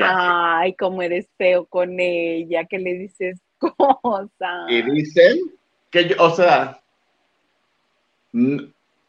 [0.02, 4.68] Ay, cómo eres feo con ella, que le dices cosas.
[4.68, 5.38] Y dicen
[5.90, 6.82] que yo, o sea,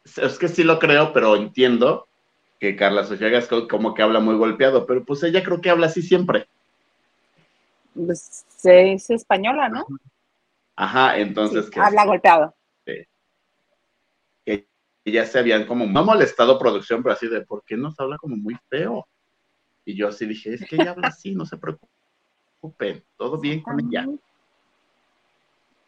[0.03, 2.07] es que sí lo creo, pero entiendo
[2.59, 5.87] que Carla Sofía Gasco como que habla muy golpeado, pero pues ella creo que habla
[5.87, 6.47] así siempre.
[7.93, 9.85] Pues es española, ¿no?
[10.75, 12.55] Ajá, entonces Sí, que, habla golpeado.
[14.45, 14.67] que
[15.05, 18.37] ya se habían como, no molestado producción, pero así de, ¿por qué nos habla como
[18.37, 19.05] muy feo?
[19.85, 23.79] Y yo así dije, es que ella habla así, no se preocupen, todo bien con
[23.79, 24.07] ella.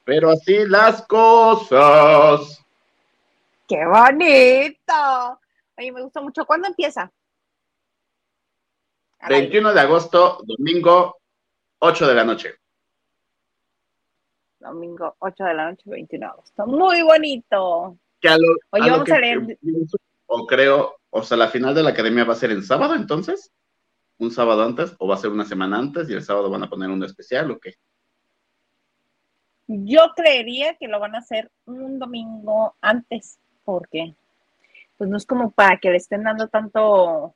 [0.04, 2.65] Pero así las cosas.
[3.68, 5.40] ¡Qué bonito!
[5.78, 6.46] Oye, me gustó mucho.
[6.46, 7.12] ¿Cuándo empieza?
[9.20, 9.48] Al aire.
[9.48, 11.18] 21 de agosto, domingo,
[11.80, 12.56] 8 de la noche.
[14.60, 16.68] Domingo 8 de la noche, 21 de agosto.
[16.68, 17.98] Muy bonito.
[18.22, 19.58] Que a lo- Oye, a lo vamos que a leer-
[20.28, 23.52] O creo, o sea, la final de la academia va a ser en sábado, entonces.
[24.18, 26.70] Un sábado antes, o va a ser una semana antes, y el sábado van a
[26.70, 27.74] poner un especial, ¿o qué?
[29.68, 34.16] Yo creería que lo van a hacer un domingo antes, porque
[34.98, 37.36] pues no es como para que le estén dando tanto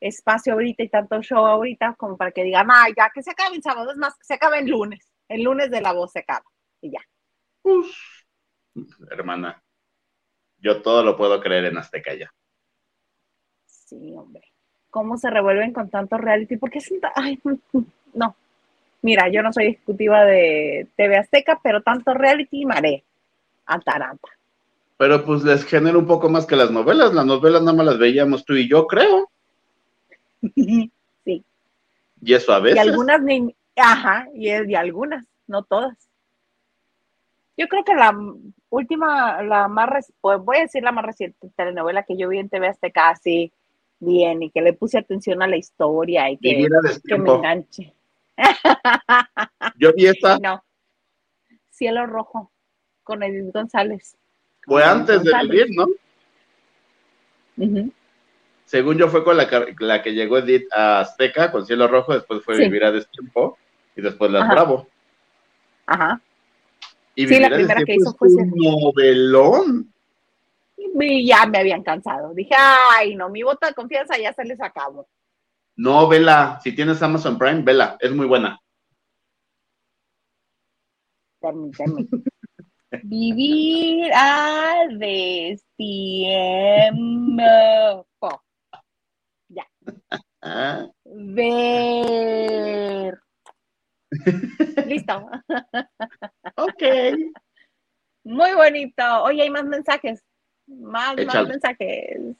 [0.00, 3.56] espacio ahorita y tanto show ahorita como para que digan, ay, ya que se acabe
[3.56, 5.12] el sábado, es más, que se acabe el lunes.
[5.28, 6.44] El lunes de la voz se acaba
[6.80, 7.00] y ya.
[7.62, 7.86] Uf,
[9.10, 9.62] hermana,
[10.58, 12.32] yo todo lo puedo creer en Azteca ya.
[13.66, 14.42] Sí, hombre.
[14.90, 16.56] ¿Cómo se revuelven con tanto reality?
[16.56, 17.38] Porque es Ay,
[18.14, 18.36] no.
[19.02, 23.04] Mira, yo no soy ejecutiva de TV Azteca, pero tanto reality maré.
[23.66, 24.37] Ataranta.
[24.98, 27.14] Pero pues les genera un poco más que las novelas.
[27.14, 29.30] Las novelas nada más las veíamos tú y yo, creo.
[30.54, 30.92] sí.
[32.20, 32.80] Y eso a Y veces.
[32.80, 35.96] algunas ni, ajá, y, y algunas, no todas.
[37.56, 38.16] Yo creo que la
[38.70, 42.38] última, la más, reci- pues voy a decir la más reciente telenovela que yo vi
[42.38, 43.52] en TV Azteca así
[44.00, 46.68] bien y que le puse atención a la historia y que,
[47.06, 47.94] que me enganche.
[49.76, 50.62] Yo vi esta, No.
[51.70, 52.50] Cielo Rojo
[53.04, 54.16] con Edith González.
[54.68, 55.86] Fue antes de vivir, ¿no?
[58.64, 62.12] Según yo fue con la, que- la que llegó Edith a Azteca con Cielo Rojo,
[62.14, 62.62] después fue Sí.
[62.64, 63.58] Vivir a Destiempo
[63.96, 64.52] y después Las Ajá.
[64.52, 64.86] Bravo.
[65.86, 66.20] Ajá.
[67.14, 69.92] Y Sí, la primera que hizo fue un novelón.
[70.76, 72.32] Y ya me habían cansado.
[72.34, 75.08] Dije, ay, no, mi voto de confianza ya se les acabó.
[75.76, 76.60] No, vela.
[76.62, 77.96] Si tienes Amazon Prime, vela.
[78.00, 78.60] Es muy buena.
[81.40, 82.06] Permíteme.
[83.02, 85.64] Vivir a destiempo.
[90.40, 93.18] Ah, Ver.
[94.86, 95.28] Listo.
[96.56, 96.82] ok.
[98.24, 99.22] Muy bonito.
[99.24, 100.22] Oye, hay más mensajes.
[100.66, 102.36] Más, más mensajes.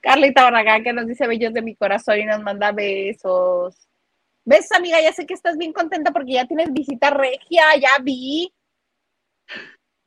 [0.00, 3.88] Carlita Barragán que nos dice bellos de mi corazón y nos manda besos.
[4.44, 5.00] ¿Ves, amiga?
[5.00, 8.52] Ya sé que estás bien contenta porque ya tienes visita regia, ya vi.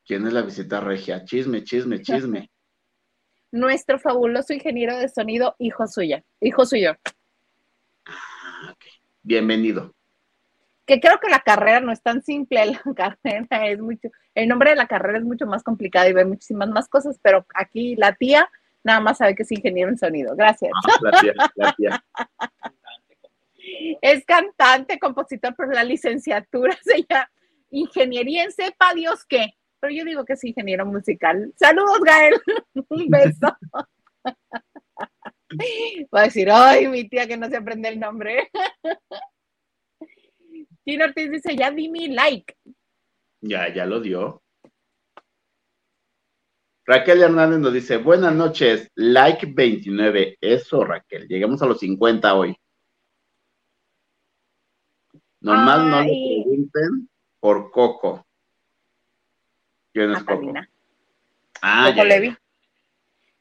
[0.04, 1.24] ¿Quién es la visita regia?
[1.24, 2.50] Chisme, chisme, chisme.
[3.50, 6.96] Nuestro fabuloso ingeniero de sonido, hijo suya, hijo suyo.
[8.06, 8.74] Ah.
[9.22, 9.94] Bienvenido.
[10.86, 14.70] Que creo que la carrera no es tan simple, la carrera es mucho, el nombre
[14.70, 18.14] de la carrera es mucho más complicado y ve muchísimas más cosas, pero aquí la
[18.14, 18.48] tía
[18.84, 20.34] nada más sabe que es ingeniero en sonido.
[20.34, 20.72] Gracias.
[20.84, 22.04] Ah, La tía, la tía.
[24.00, 27.30] Es cantante, compositor, pero la licenciatura se llama
[27.72, 29.54] Ingeniería en sepa Dios qué.
[29.80, 31.52] Pero yo digo que es ingeniero musical.
[31.56, 32.34] Saludos, Gael.
[32.88, 33.56] Un beso.
[36.14, 38.50] Va a decir, ay, mi tía que no se aprende el nombre.
[40.84, 42.54] Gina Ortiz dice, ya di mi like.
[43.40, 44.42] Ya, ya lo dio.
[46.84, 50.36] Raquel Hernández nos dice, buenas noches, like 29.
[50.40, 52.56] Eso, Raquel, llegamos a los 50 hoy.
[55.40, 57.08] Nomás no le pregunten
[57.42, 58.24] por Coco.
[59.92, 60.52] ¿Quién es A Coco?
[61.60, 62.28] Ah, Coco ya, ya, Levi.
[62.28, 62.40] ya.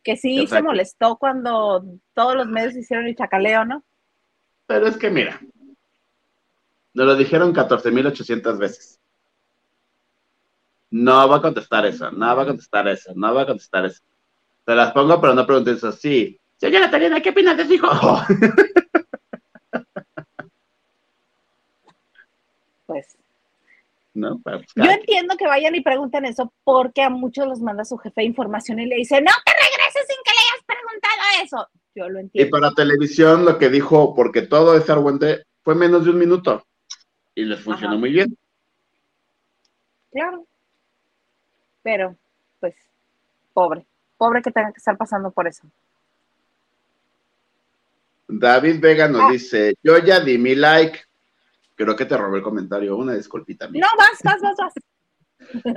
[0.04, 1.86] Que sí se molestó cuando
[2.16, 3.84] todos los medios hicieron el chacaleo, ¿no?
[4.66, 5.40] Pero es que mira,
[6.96, 9.00] nos lo dijeron 14.800 veces.
[10.90, 14.02] No va a contestar eso, no va a contestar eso, no va a contestar eso.
[14.66, 15.92] Te las pongo, pero no preguntes eso.
[15.92, 16.40] Sí.
[16.58, 17.88] Señora Talina, ¿qué opinas de su hijo?
[22.88, 23.16] Pues
[24.14, 27.98] no, pues, Yo entiendo que vayan y pregunten eso porque a muchos los manda su
[27.98, 31.68] jefe de información y le dice, no te regreses sin que le hayas preguntado eso.
[31.96, 32.52] Yo lo Y entiendo.
[32.52, 36.66] para televisión lo que dijo, porque todo es argüente, fue menos de un minuto
[37.36, 38.00] y les funcionó Ajá.
[38.00, 38.38] muy bien.
[40.12, 40.46] Claro.
[41.84, 42.16] Pero,
[42.60, 42.76] pues,
[43.54, 43.86] pobre.
[44.18, 45.64] Pobre que tenga que estar pasando por eso.
[48.28, 49.32] David Vega nos Ah.
[49.32, 51.00] dice, yo ya di mi like.
[51.82, 53.68] Creo que te robé el comentario, una disculpita.
[53.68, 53.82] mía.
[53.82, 54.74] No, vas, vas, vas, vas.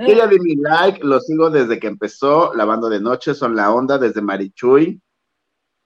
[0.07, 3.73] Yo ya di mi like, lo sigo desde que empezó Lavando de Noche, son la
[3.73, 5.01] onda desde Marichuy.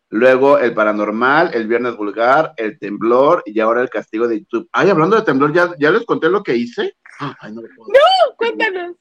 [0.09, 4.67] Luego el paranormal, el viernes vulgar, el temblor y ahora el castigo de YouTube.
[4.73, 6.97] Ay, hablando de temblor, ¿ya, ya les conté lo que hice?
[7.19, 7.61] Ay, no.
[8.35, 8.97] Cuéntanos.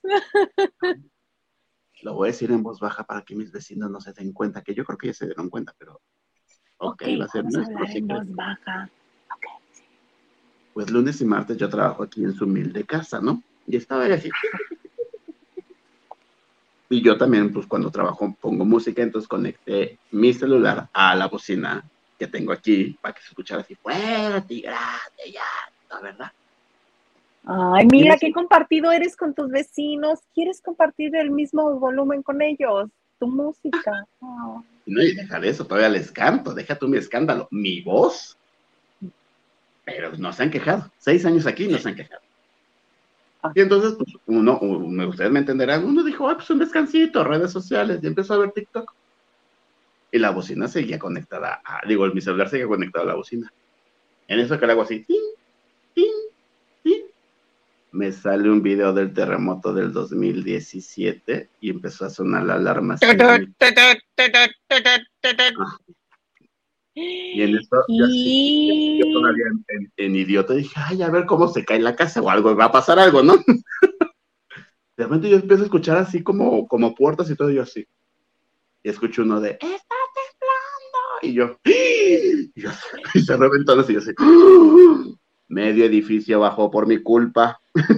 [2.03, 4.63] Lo voy a decir en voz baja para que mis vecinos no se den cuenta,
[4.63, 6.01] que yo creo que ya se dieron cuenta, pero.
[6.77, 8.89] Ok, va a ser nuestro en voz baja.
[10.79, 13.43] Pues lunes y martes yo trabajo aquí en su humilde casa, ¿no?
[13.67, 14.31] Y estaba ahí así.
[16.89, 21.85] Y yo también, pues cuando trabajo pongo música, entonces conecté mi celular a la bocina
[22.17, 25.43] que tengo aquí para que se escuchara así fuerte grande, ya,
[25.91, 26.31] ¿no, verdad?
[27.45, 30.21] Ay, mira qué compartido eres con tus vecinos.
[30.33, 32.89] ¿Quieres compartir el mismo volumen con ellos?
[33.19, 34.07] Tu música.
[34.87, 38.38] No, y deja de eso, todavía les canto, deja tú mi escándalo, mi voz.
[39.89, 40.93] Pero no se han quejado.
[40.99, 42.21] Seis años aquí no se han quejado.
[43.43, 43.53] Ah.
[43.55, 47.51] Y entonces, pues, uno, uno- ustedes me entenderán, uno dijo, ah, pues un descansito, redes
[47.53, 48.93] sociales, y empezó a ver TikTok.
[50.13, 53.51] Y la bocina seguía conectada, a, digo, mi celular seguía conectado a la bocina.
[54.27, 55.23] En eso que le hago así, tin,
[55.95, 56.13] tin,
[56.83, 57.03] tin,
[57.93, 62.99] me sale un video del terremoto del 2017 y empezó a sonar la alarma.
[67.35, 69.13] Y en eso, yo, así, yo Y...
[69.13, 72.29] todavía en, en- en idiota dije, ay, a ver cómo se cae la casa o
[72.31, 73.35] algo, va a pasar algo, ¿no?
[74.97, 77.87] De repente yo empiezo a escuchar así como, como puertas y todo, y yo así.
[78.83, 80.99] Y escucho uno de, está temblando.
[81.23, 82.71] Y yo, y, yo,
[83.15, 84.13] y se reventó los y yo así,
[85.49, 87.61] medio edificio bajó por mi culpa.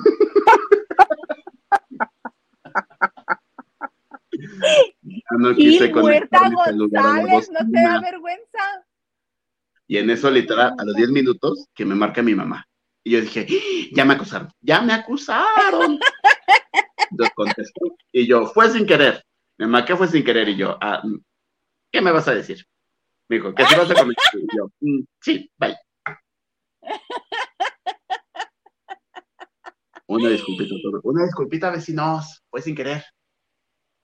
[5.38, 8.58] No Y quise muerta conectar mi celular a la González, no te da vergüenza.
[9.90, 12.64] Y en eso, literal, a los 10 minutos, que me marca mi mamá.
[13.02, 13.88] Y yo dije, ¡Ah!
[13.90, 15.98] ya me acusaron, ya me acusaron.
[17.10, 17.96] Entonces contestó.
[18.12, 19.24] Y yo, fue sin querer.
[19.58, 20.48] Me marqué, fue sin querer.
[20.48, 21.16] Y yo, ah, mm,
[21.90, 22.64] ¿qué me vas a decir?
[23.28, 24.16] Me dijo, ¿qué se vas a comer?
[24.34, 25.76] Y yo, "Mm, sí, bye.
[30.06, 33.02] Una disculpita, una disculpita, vecinos, fue sin querer.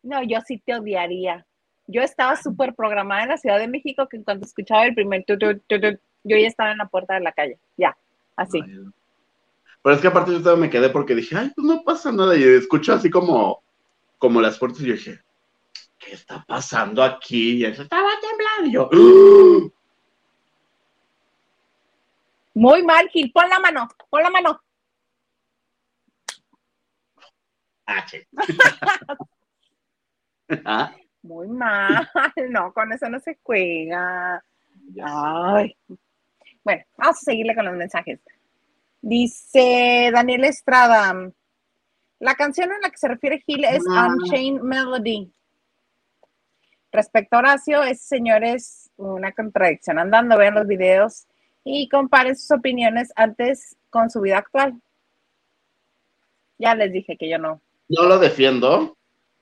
[0.02, 1.46] No, yo sí te odiaría.
[1.86, 5.24] Yo estaba súper programada en la Ciudad de México que en cuanto escuchaba el primer
[5.24, 5.86] tu, tu, tu, tu,
[6.24, 7.58] yo ya estaba en la puerta de la calle.
[7.76, 7.96] Ya,
[8.34, 8.60] así.
[9.82, 12.36] Pero es que aparte yo todavía me quedé porque dije, ay, pues no pasa nada.
[12.36, 13.62] Y escucho así como,
[14.18, 15.20] como las puertas y yo dije,
[15.98, 17.58] ¿qué está pasando aquí?
[17.58, 18.68] Y eso estaba temblando.
[18.68, 19.72] Y yo, "Ah".
[22.54, 23.30] Muy mal, Gil.
[23.32, 24.60] Pon la mano, pon la mano.
[27.86, 28.04] ah.
[30.64, 30.94] Ah,
[31.26, 32.08] Muy mal.
[32.50, 34.42] No, con eso no se juega.
[35.02, 35.76] Ay.
[36.64, 38.20] Bueno, vamos a seguirle con los mensajes.
[39.00, 41.30] Dice Daniel Estrada.
[42.18, 44.08] La canción en la que se refiere Gil es Ah.
[44.08, 45.30] Unchained Melody.
[46.92, 50.38] Respecto a Horacio, ese señor es una contradicción andando.
[50.38, 51.26] Vean los videos
[51.64, 54.80] y comparen sus opiniones antes con su vida actual.
[56.58, 57.60] Ya les dije que yo no.
[57.88, 58.96] No lo defiendo,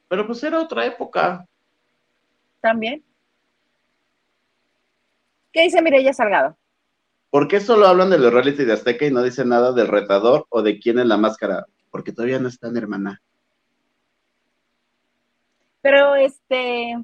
[0.09, 1.47] pero pues era otra época.
[2.64, 3.04] También.
[5.52, 6.56] ¿Qué dice Mireya Salgado?
[7.28, 10.46] ¿Por qué solo hablan de los reality de Azteca y no dicen nada del retador
[10.48, 11.66] o de quién es la máscara?
[11.90, 13.20] Porque todavía no están, hermana.
[15.82, 16.96] Pero este,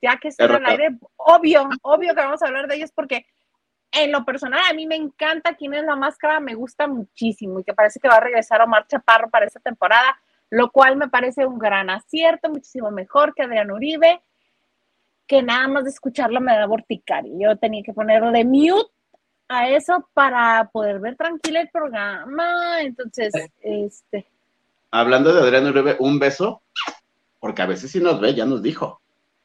[0.00, 3.26] ya que están al aire, obvio, obvio que vamos a hablar de ellos porque
[3.90, 7.64] en lo personal a mí me encanta quién es la máscara, me gusta muchísimo y
[7.64, 10.16] que parece que va a regresar Omar Chaparro para esta temporada,
[10.48, 14.22] lo cual me parece un gran acierto, muchísimo mejor que Adrián Uribe,
[15.28, 17.32] que nada más de escucharlo me da vorticaria.
[17.38, 18.90] Yo tenía que ponerle mute
[19.48, 22.80] a eso para poder ver tranquila el programa.
[22.80, 24.26] Entonces, este,
[24.90, 26.62] Hablando de Adrián Uribe, un beso,
[27.40, 29.00] porque a veces sí nos ve, ya nos dijo.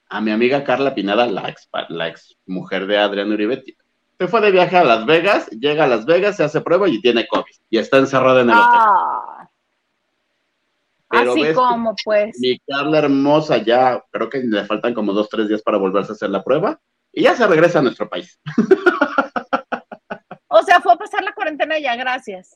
[0.08, 3.64] A mi amiga Carla Pineda, la ex, la ex mujer de Adrián Uribe,
[4.18, 7.02] se fue de viaje a Las Vegas, llega a Las Vegas, se hace prueba y
[7.02, 7.54] tiene COVID.
[7.70, 8.80] Y está encerrada en el hotel.
[11.14, 12.36] Pero así como pues.
[12.40, 16.16] Mi Carla hermosa ya, creo que le faltan como dos, tres días para volverse a
[16.16, 16.80] hacer la prueba.
[17.12, 18.40] Y ya se regresa a nuestro país.
[20.56, 22.56] O sea, fue a pasar la cuarentena ya, gracias.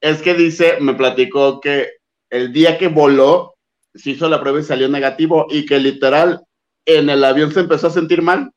[0.00, 1.90] Es que dice, me platicó que
[2.30, 3.56] el día que voló,
[3.94, 6.44] se hizo la prueba y salió negativo y que literal
[6.84, 8.52] en el avión se empezó a sentir mal.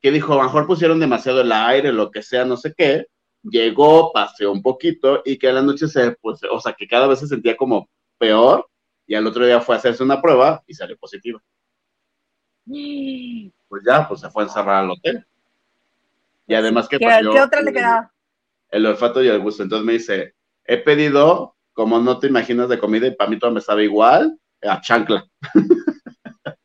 [0.00, 3.06] Que dijo, a lo mejor pusieron demasiado el aire, lo que sea, no sé qué.
[3.44, 7.06] llegó, paseó un poquito y que a la noche se, pues, o sea, que cada
[7.06, 7.88] vez se sentía como
[8.22, 8.70] peor
[9.04, 11.42] y al otro día fue a hacerse una prueba y salió positiva.
[13.72, 15.26] Pues ya, pues se fue a encerrar al hotel.
[16.46, 18.12] Y además que ¿Qué, ¿qué otra le quedaba?
[18.68, 19.62] El olfato y el gusto.
[19.62, 20.34] Entonces me dice,
[20.66, 24.38] he pedido, como no te imaginas, de comida y para mí todo me sabe igual,
[24.62, 25.26] a chancla.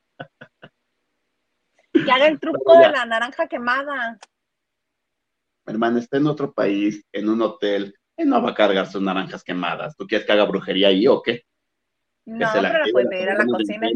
[1.93, 4.20] Que haga el truco de la naranja quemada.
[5.66, 9.43] Hermano, está en otro país, en un hotel, él no va a cargar sus naranjas
[9.43, 9.95] quemadas.
[9.95, 11.43] ¿Tú quieres que haga brujería ahí o qué?
[12.26, 13.88] No, pero la puede pedir a la cocina.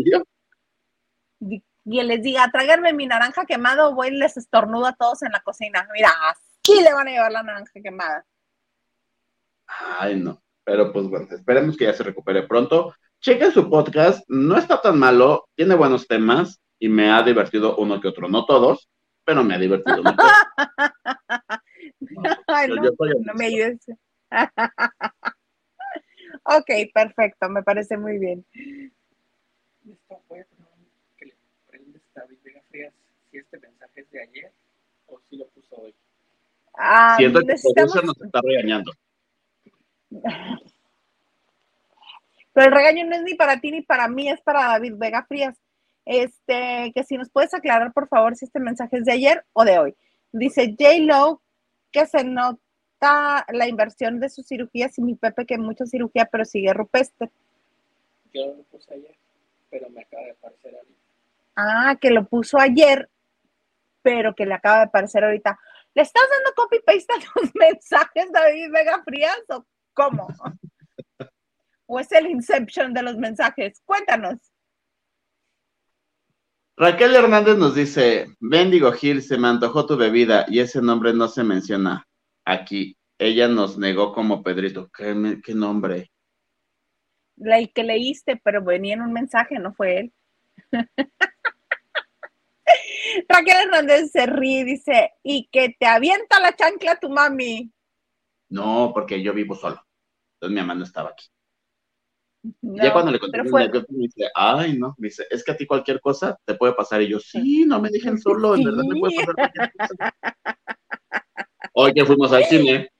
[1.39, 5.24] Y, y les diga, tráiganme mi naranja quemada o voy y les estornudo a todos
[5.24, 5.88] en la cocina.
[5.93, 8.26] Mira, así le van a llevar la naranja quemada.
[9.99, 10.41] Ay, no.
[10.63, 12.93] Pero pues bueno, esperemos que ya se recupere pronto.
[13.19, 17.99] Chequen su podcast, no está tan malo, tiene buenos temas y me ha divertido uno
[17.99, 18.28] que otro.
[18.30, 18.88] No todos,
[19.26, 20.03] pero me ha divertido.
[20.03, 20.17] mucho.
[22.47, 22.91] Ay, yo- no, yo
[23.26, 23.80] no me ayudes.
[26.44, 28.46] Ok, perfecto, me parece muy bien.
[29.90, 30.46] Esta fue
[31.18, 31.36] que le
[31.68, 32.94] prendes David Vega Frías
[33.30, 34.52] si este mensaje es de ayer
[35.08, 35.96] o si lo puso hoy.
[36.74, 38.92] Ah, Siento que necesitamos, nos está regañando.
[42.54, 45.26] pero el regaño no es ni para ti ni para mí, es para David Vega
[45.26, 45.58] Frías.
[46.06, 49.64] Este, que si nos puedes aclarar, por favor, si este mensaje es de ayer o
[49.64, 49.96] de hoy.
[50.32, 51.00] Dice J.
[51.02, 51.42] Lo
[51.92, 52.62] que se nota
[53.02, 57.32] la inversión de sus cirugías y mi Pepe que mucha cirugía, pero sigue rupestre.
[58.34, 59.18] Yo lo puse ayer,
[59.70, 60.99] pero me acaba de aparecer ahorita.
[61.56, 63.10] Ah, que lo puso ayer,
[64.02, 65.60] pero que le acaba de aparecer ahorita.
[65.93, 70.28] ¿Le estás dando copy-paste a tus mensajes, David Vega Frías, o cómo?
[71.88, 73.82] ¿O es el Inception de los mensajes?
[73.84, 74.39] Cuéntanos.
[76.78, 81.28] Raquel Hernández nos dice, Bendigo Gil, se me antojó tu bebida y ese nombre no
[81.28, 82.08] se menciona
[82.52, 82.97] aquí.
[83.20, 84.89] Ella nos negó como Pedrito.
[84.95, 86.12] ¿Qué, me- qué nombre?
[87.38, 90.14] La que leíste, pero venía en un mensaje, no fue él.
[93.28, 97.72] Raquel Hernández se ríe y dice, y que te avienta la chancla tu mami.
[98.49, 99.82] No, porque yo vivo solo.
[100.36, 101.26] Entonces mi mamá no estaba aquí.
[102.61, 105.57] No, ya cuando le conté fue- me dice, ay, no, me dice, es que a
[105.57, 107.02] ti cualquier cosa te puede pasar.
[107.02, 109.95] Y yo, sí, no me dejen solo, en verdad me puede pasar cualquier cosa.
[111.73, 112.91] Hoy que fuimos al cine,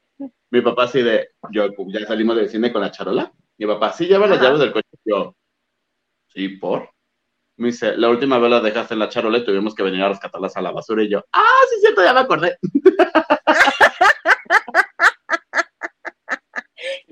[0.50, 3.32] mi papá así de, yo ya salimos del cine con la charola.
[3.58, 4.48] Mi papá, sí lleva las Ajá.
[4.48, 4.88] llaves del coche.
[5.04, 5.36] Yo,
[6.28, 6.90] sí, por.
[7.58, 10.10] Me dice, la última vez la dejaste en la charola y tuvimos que venir a
[10.10, 11.04] rescatarlas a la basura.
[11.04, 12.58] Y yo, ah, sí, cierto, ya me acordé.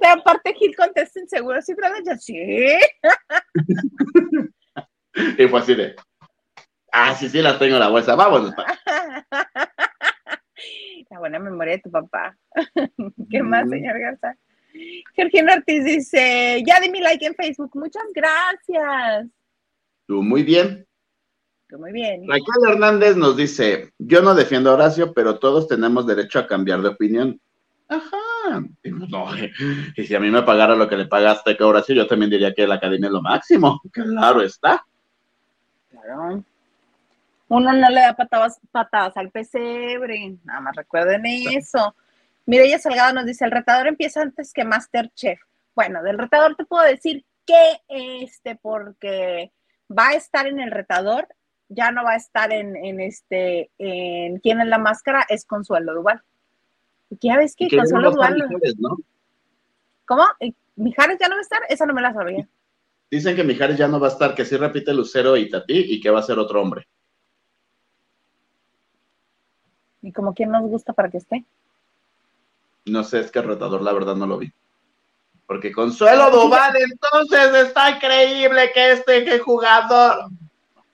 [0.01, 2.35] Pero aparte Gil contesta inseguro, ¿sí, pero yo sí.
[5.37, 5.95] Y fue así de,
[6.91, 8.15] ah, sí, sí, las tengo en la bolsa.
[8.15, 8.53] Vámonos.
[8.55, 8.65] pa".
[11.09, 12.37] La buena memoria de tu papá.
[13.29, 14.37] ¿Qué más, señor Garza?
[15.15, 17.71] Georgina Ortiz dice, ya di mi like en Facebook.
[17.73, 19.27] Muchas gracias.
[20.05, 20.85] Tú, muy bien.
[21.77, 22.27] Muy bien.
[22.27, 26.81] Raquel Hernández nos dice, yo no defiendo a Horacio, pero todos tenemos derecho a cambiar
[26.81, 27.39] de opinión.
[27.87, 28.63] Ajá.
[28.83, 29.25] Y, pues, no,
[29.95, 32.53] y si a mí me pagara lo que le pagaste a Horacio, yo también diría
[32.53, 33.81] que la academia es lo máximo.
[33.91, 34.85] Claro está.
[35.89, 36.43] Claro.
[37.49, 40.37] Uno no le da patadas, patadas al pesebre.
[40.43, 41.95] Nada más recuerden eso.
[42.45, 45.39] Mireya Salgado nos dice, el retador empieza antes que Masterchef.
[45.75, 49.51] Bueno, del retador te puedo decir que este, porque
[49.89, 51.27] va a estar en el retador,
[51.69, 55.95] ya no va a estar en, en este, en quién es la máscara, es Consuelo
[55.95, 56.21] Duval.
[57.09, 58.97] Ya ves que Consuelo Duval, Mijares, ¿no?
[60.05, 60.23] ¿cómo?
[60.39, 61.61] ¿Y ¿Mijares ya no va a estar?
[61.67, 62.47] Esa no me la sabía.
[63.09, 65.99] Dicen que Mijares ya no va a estar, que sí repite Lucero y Tati y
[65.99, 66.87] que va a ser otro hombre.
[70.01, 71.45] Y como quién nos gusta para que esté.
[72.85, 74.51] No sé, es que el retador la verdad no lo vi.
[75.45, 80.29] Porque Consuelo Duval, entonces está increíble que este que jugador.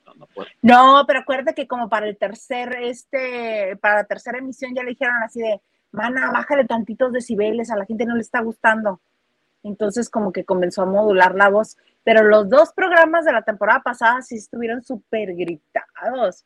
[0.06, 0.48] No, no puedo.
[0.62, 4.92] No, pero acuérdate que como para el tercer, este, para la tercera emisión ya le
[4.92, 5.62] dijeron así de,
[5.92, 9.00] mana, bájale tantitos decibeles, a la gente no le está gustando.
[9.64, 11.78] Entonces como que comenzó a modular la voz.
[12.04, 16.46] Pero los dos programas de la temporada pasada sí estuvieron súper gritados.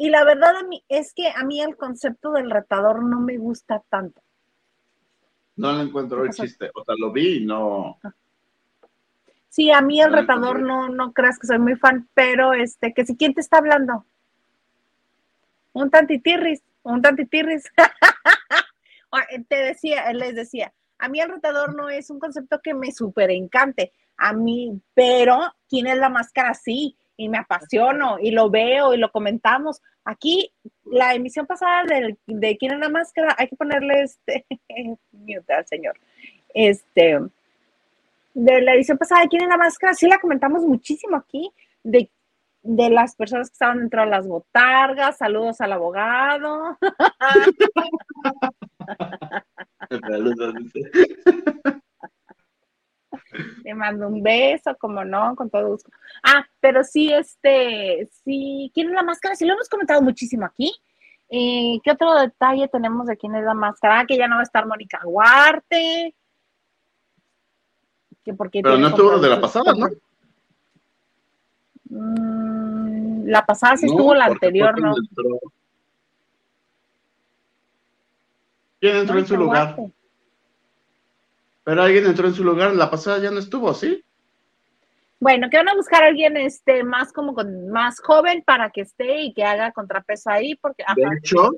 [0.00, 3.36] Y la verdad a mí es que a mí el concepto del retador no me
[3.36, 4.22] gusta tanto.
[5.56, 6.70] No le encuentro el chiste.
[6.74, 7.98] O sea, lo vi y no.
[9.50, 12.94] Sí, a mí el No, retador no, no creas que soy muy fan, pero este,
[12.94, 14.06] que si quién te está hablando.
[15.74, 17.64] Un tantitirris, un tantitirris.
[19.12, 22.92] Ah, te decía, les decía, a mí el retador no es un concepto que me
[22.92, 28.48] súper encante, a mí, pero quién es la máscara sí, y me apasiono, y lo
[28.48, 29.82] veo, y lo comentamos.
[30.06, 30.50] Aquí
[30.86, 34.46] la emisión pasada del, de quién es la máscara, hay que ponerle este
[35.12, 36.00] mute al señor.
[36.54, 37.20] Este,
[38.32, 41.52] de la edición pasada de quién es la máscara, sí la comentamos muchísimo aquí,
[41.82, 42.08] de,
[42.62, 46.78] de las personas que estaban dentro de las botargas, saludos al abogado.
[49.90, 50.54] Saludos,
[53.64, 55.90] Le mando un beso, como no, con todo gusto.
[56.22, 59.34] Ah, pero sí, este, sí, ¿quién es la máscara?
[59.34, 60.72] Sí, lo hemos comentado muchísimo aquí.
[61.28, 64.00] Eh, ¿Qué otro detalle tenemos de quién es la máscara?
[64.00, 66.14] Ah, que ya no va a estar Mónica Huarte.
[68.24, 69.86] Que porque Pero no estuvo de la pasada, ¿no?
[71.84, 74.94] Mm, la pasada sí No, estuvo, la anterior no.
[74.96, 75.52] entró-
[78.80, 79.74] ¿Quién entró en su lugar?
[79.78, 79.92] Huarte.
[81.64, 84.02] Pero alguien entró en su lugar, la pasada ya no estuvo, ¿sí?
[85.20, 88.80] Bueno, que van a buscar a alguien este más como con más joven para que
[88.80, 91.50] esté y que haga contrapeso ahí, porque De ajá, hecho,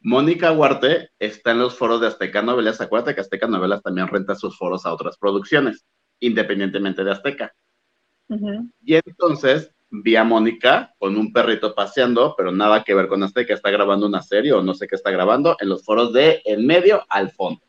[0.00, 2.80] Mónica Huarte está en los foros de Azteca Novelas.
[2.80, 5.84] Acuérdate que Azteca Novelas también renta sus foros a otras producciones,
[6.18, 7.54] independientemente de Azteca.
[8.84, 13.54] Y entonces vi a Mónica con un perrito paseando, pero nada que ver con Azteca.
[13.54, 16.66] Está grabando una serie o no sé qué está grabando en los foros de en
[16.66, 17.62] medio al fondo.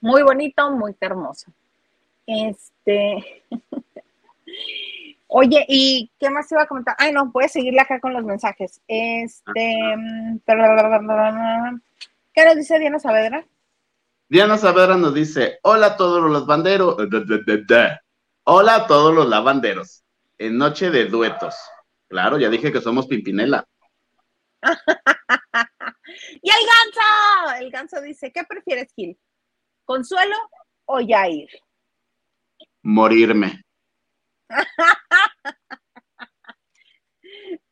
[0.00, 1.52] Muy bonito, muy hermoso.
[2.26, 3.44] Este.
[5.30, 6.96] Oye, ¿y qué más te iba a comentar?
[6.98, 8.80] Ay, no, puedes seguirle acá con los mensajes.
[8.88, 9.78] Este.
[12.34, 13.46] ¿Qué nos dice Diana Saavedra?
[14.28, 16.96] Diana Saavedra nos dice: Hola a todos los banderos.
[18.44, 20.04] Hola a todos los lavanderos.
[20.38, 21.54] En noche de duetos.
[22.08, 23.66] Claro, ya dije que somos Pimpinela.
[26.42, 27.60] ¡Y el ganso!
[27.60, 29.18] El ganso dice: ¿Qué prefieres, Gil?
[29.88, 30.36] ¿Consuelo
[30.84, 31.48] o Yair?
[32.82, 33.62] Morirme.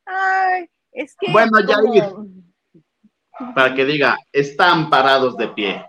[0.07, 1.31] Ay, es que.
[1.31, 2.05] Bueno, Yair.
[3.55, 5.85] Para que diga, están parados de pie.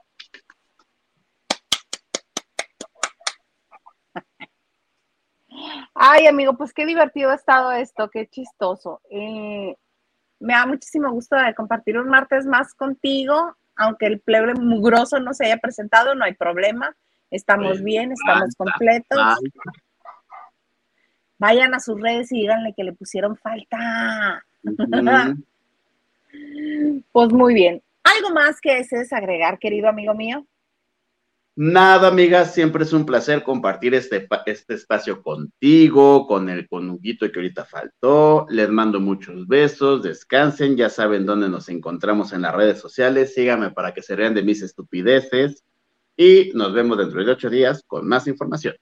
[5.93, 8.99] Ay, amigo, pues qué divertido ha estado esto, qué chistoso.
[9.09, 9.77] Eh,
[10.39, 15.33] me da muchísimo gusto de compartir un martes más contigo, aunque el plebe mugroso no
[15.33, 16.95] se haya presentado, no hay problema.
[17.31, 19.19] Estamos bien, estamos completos.
[19.21, 19.51] Ay,
[21.39, 24.43] Vayan a sus redes y díganle que le pusieron falta.
[27.11, 27.81] Pues muy bien.
[28.03, 30.45] ¿Algo más que desees agregar, querido amigo mío?
[31.59, 37.31] Nada, amiga, siempre es un placer compartir este, este espacio contigo, con el con Huguito
[37.31, 38.45] que ahorita faltó.
[38.51, 43.33] Les mando muchos besos, descansen, ya saben dónde nos encontramos en las redes sociales.
[43.33, 45.63] Síganme para que se vean de mis estupideces
[46.15, 48.75] y nos vemos dentro de ocho días con más información.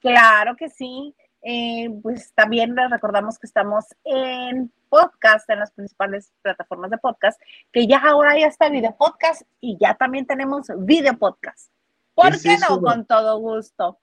[0.00, 1.14] Claro que sí.
[1.40, 7.40] Eh, pues también les recordamos que estamos en podcast, en las principales plataformas de podcast,
[7.72, 11.70] que ya ahora ya está video podcast y ya también tenemos video podcast.
[12.14, 12.80] ¿Por ¿Qué es no?
[12.80, 13.98] Con todo gusto.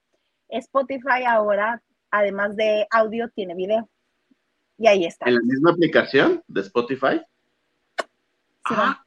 [0.48, 1.82] Spotify ahora,
[2.12, 3.90] además de audio, tiene video.
[4.78, 5.28] Y ahí está.
[5.28, 7.22] En la misma aplicación de Spotify.
[7.98, 9.04] Sí, Ah.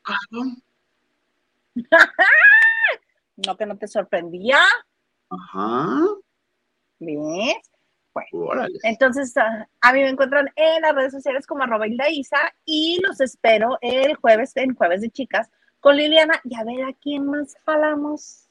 [3.46, 4.58] No que no te sorprendía.
[5.30, 6.00] Ajá.
[6.98, 7.70] ¿Ves?
[8.82, 13.20] Entonces, ah, a mí me encuentran en las redes sociales como arroba Isa y los
[13.20, 15.50] espero el jueves, en Jueves de Chicas,
[15.80, 18.48] con Liliana y a ver a quién más jalamos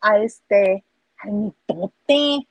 [0.00, 0.84] a este,
[1.18, 2.48] al mitote.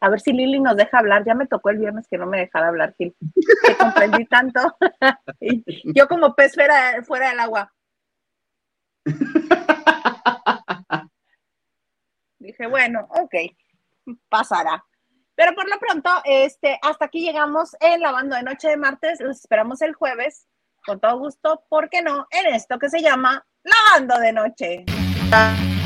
[0.00, 1.24] A ver si Lili nos deja hablar.
[1.24, 3.14] Ya me tocó el viernes que no me dejara hablar, Gil.
[3.66, 4.60] Te comprendí tanto.
[5.84, 7.72] Yo como pez fuera, fuera del agua.
[12.38, 13.34] Dije, bueno, ok,
[14.28, 14.84] pasará.
[15.38, 19.20] Pero por lo pronto, este, hasta aquí llegamos en Lavando de Noche de martes.
[19.20, 20.48] Los esperamos el jueves,
[20.84, 22.26] con todo gusto, ¿por qué no?
[22.32, 25.77] En esto que se llama Lavando de Noche.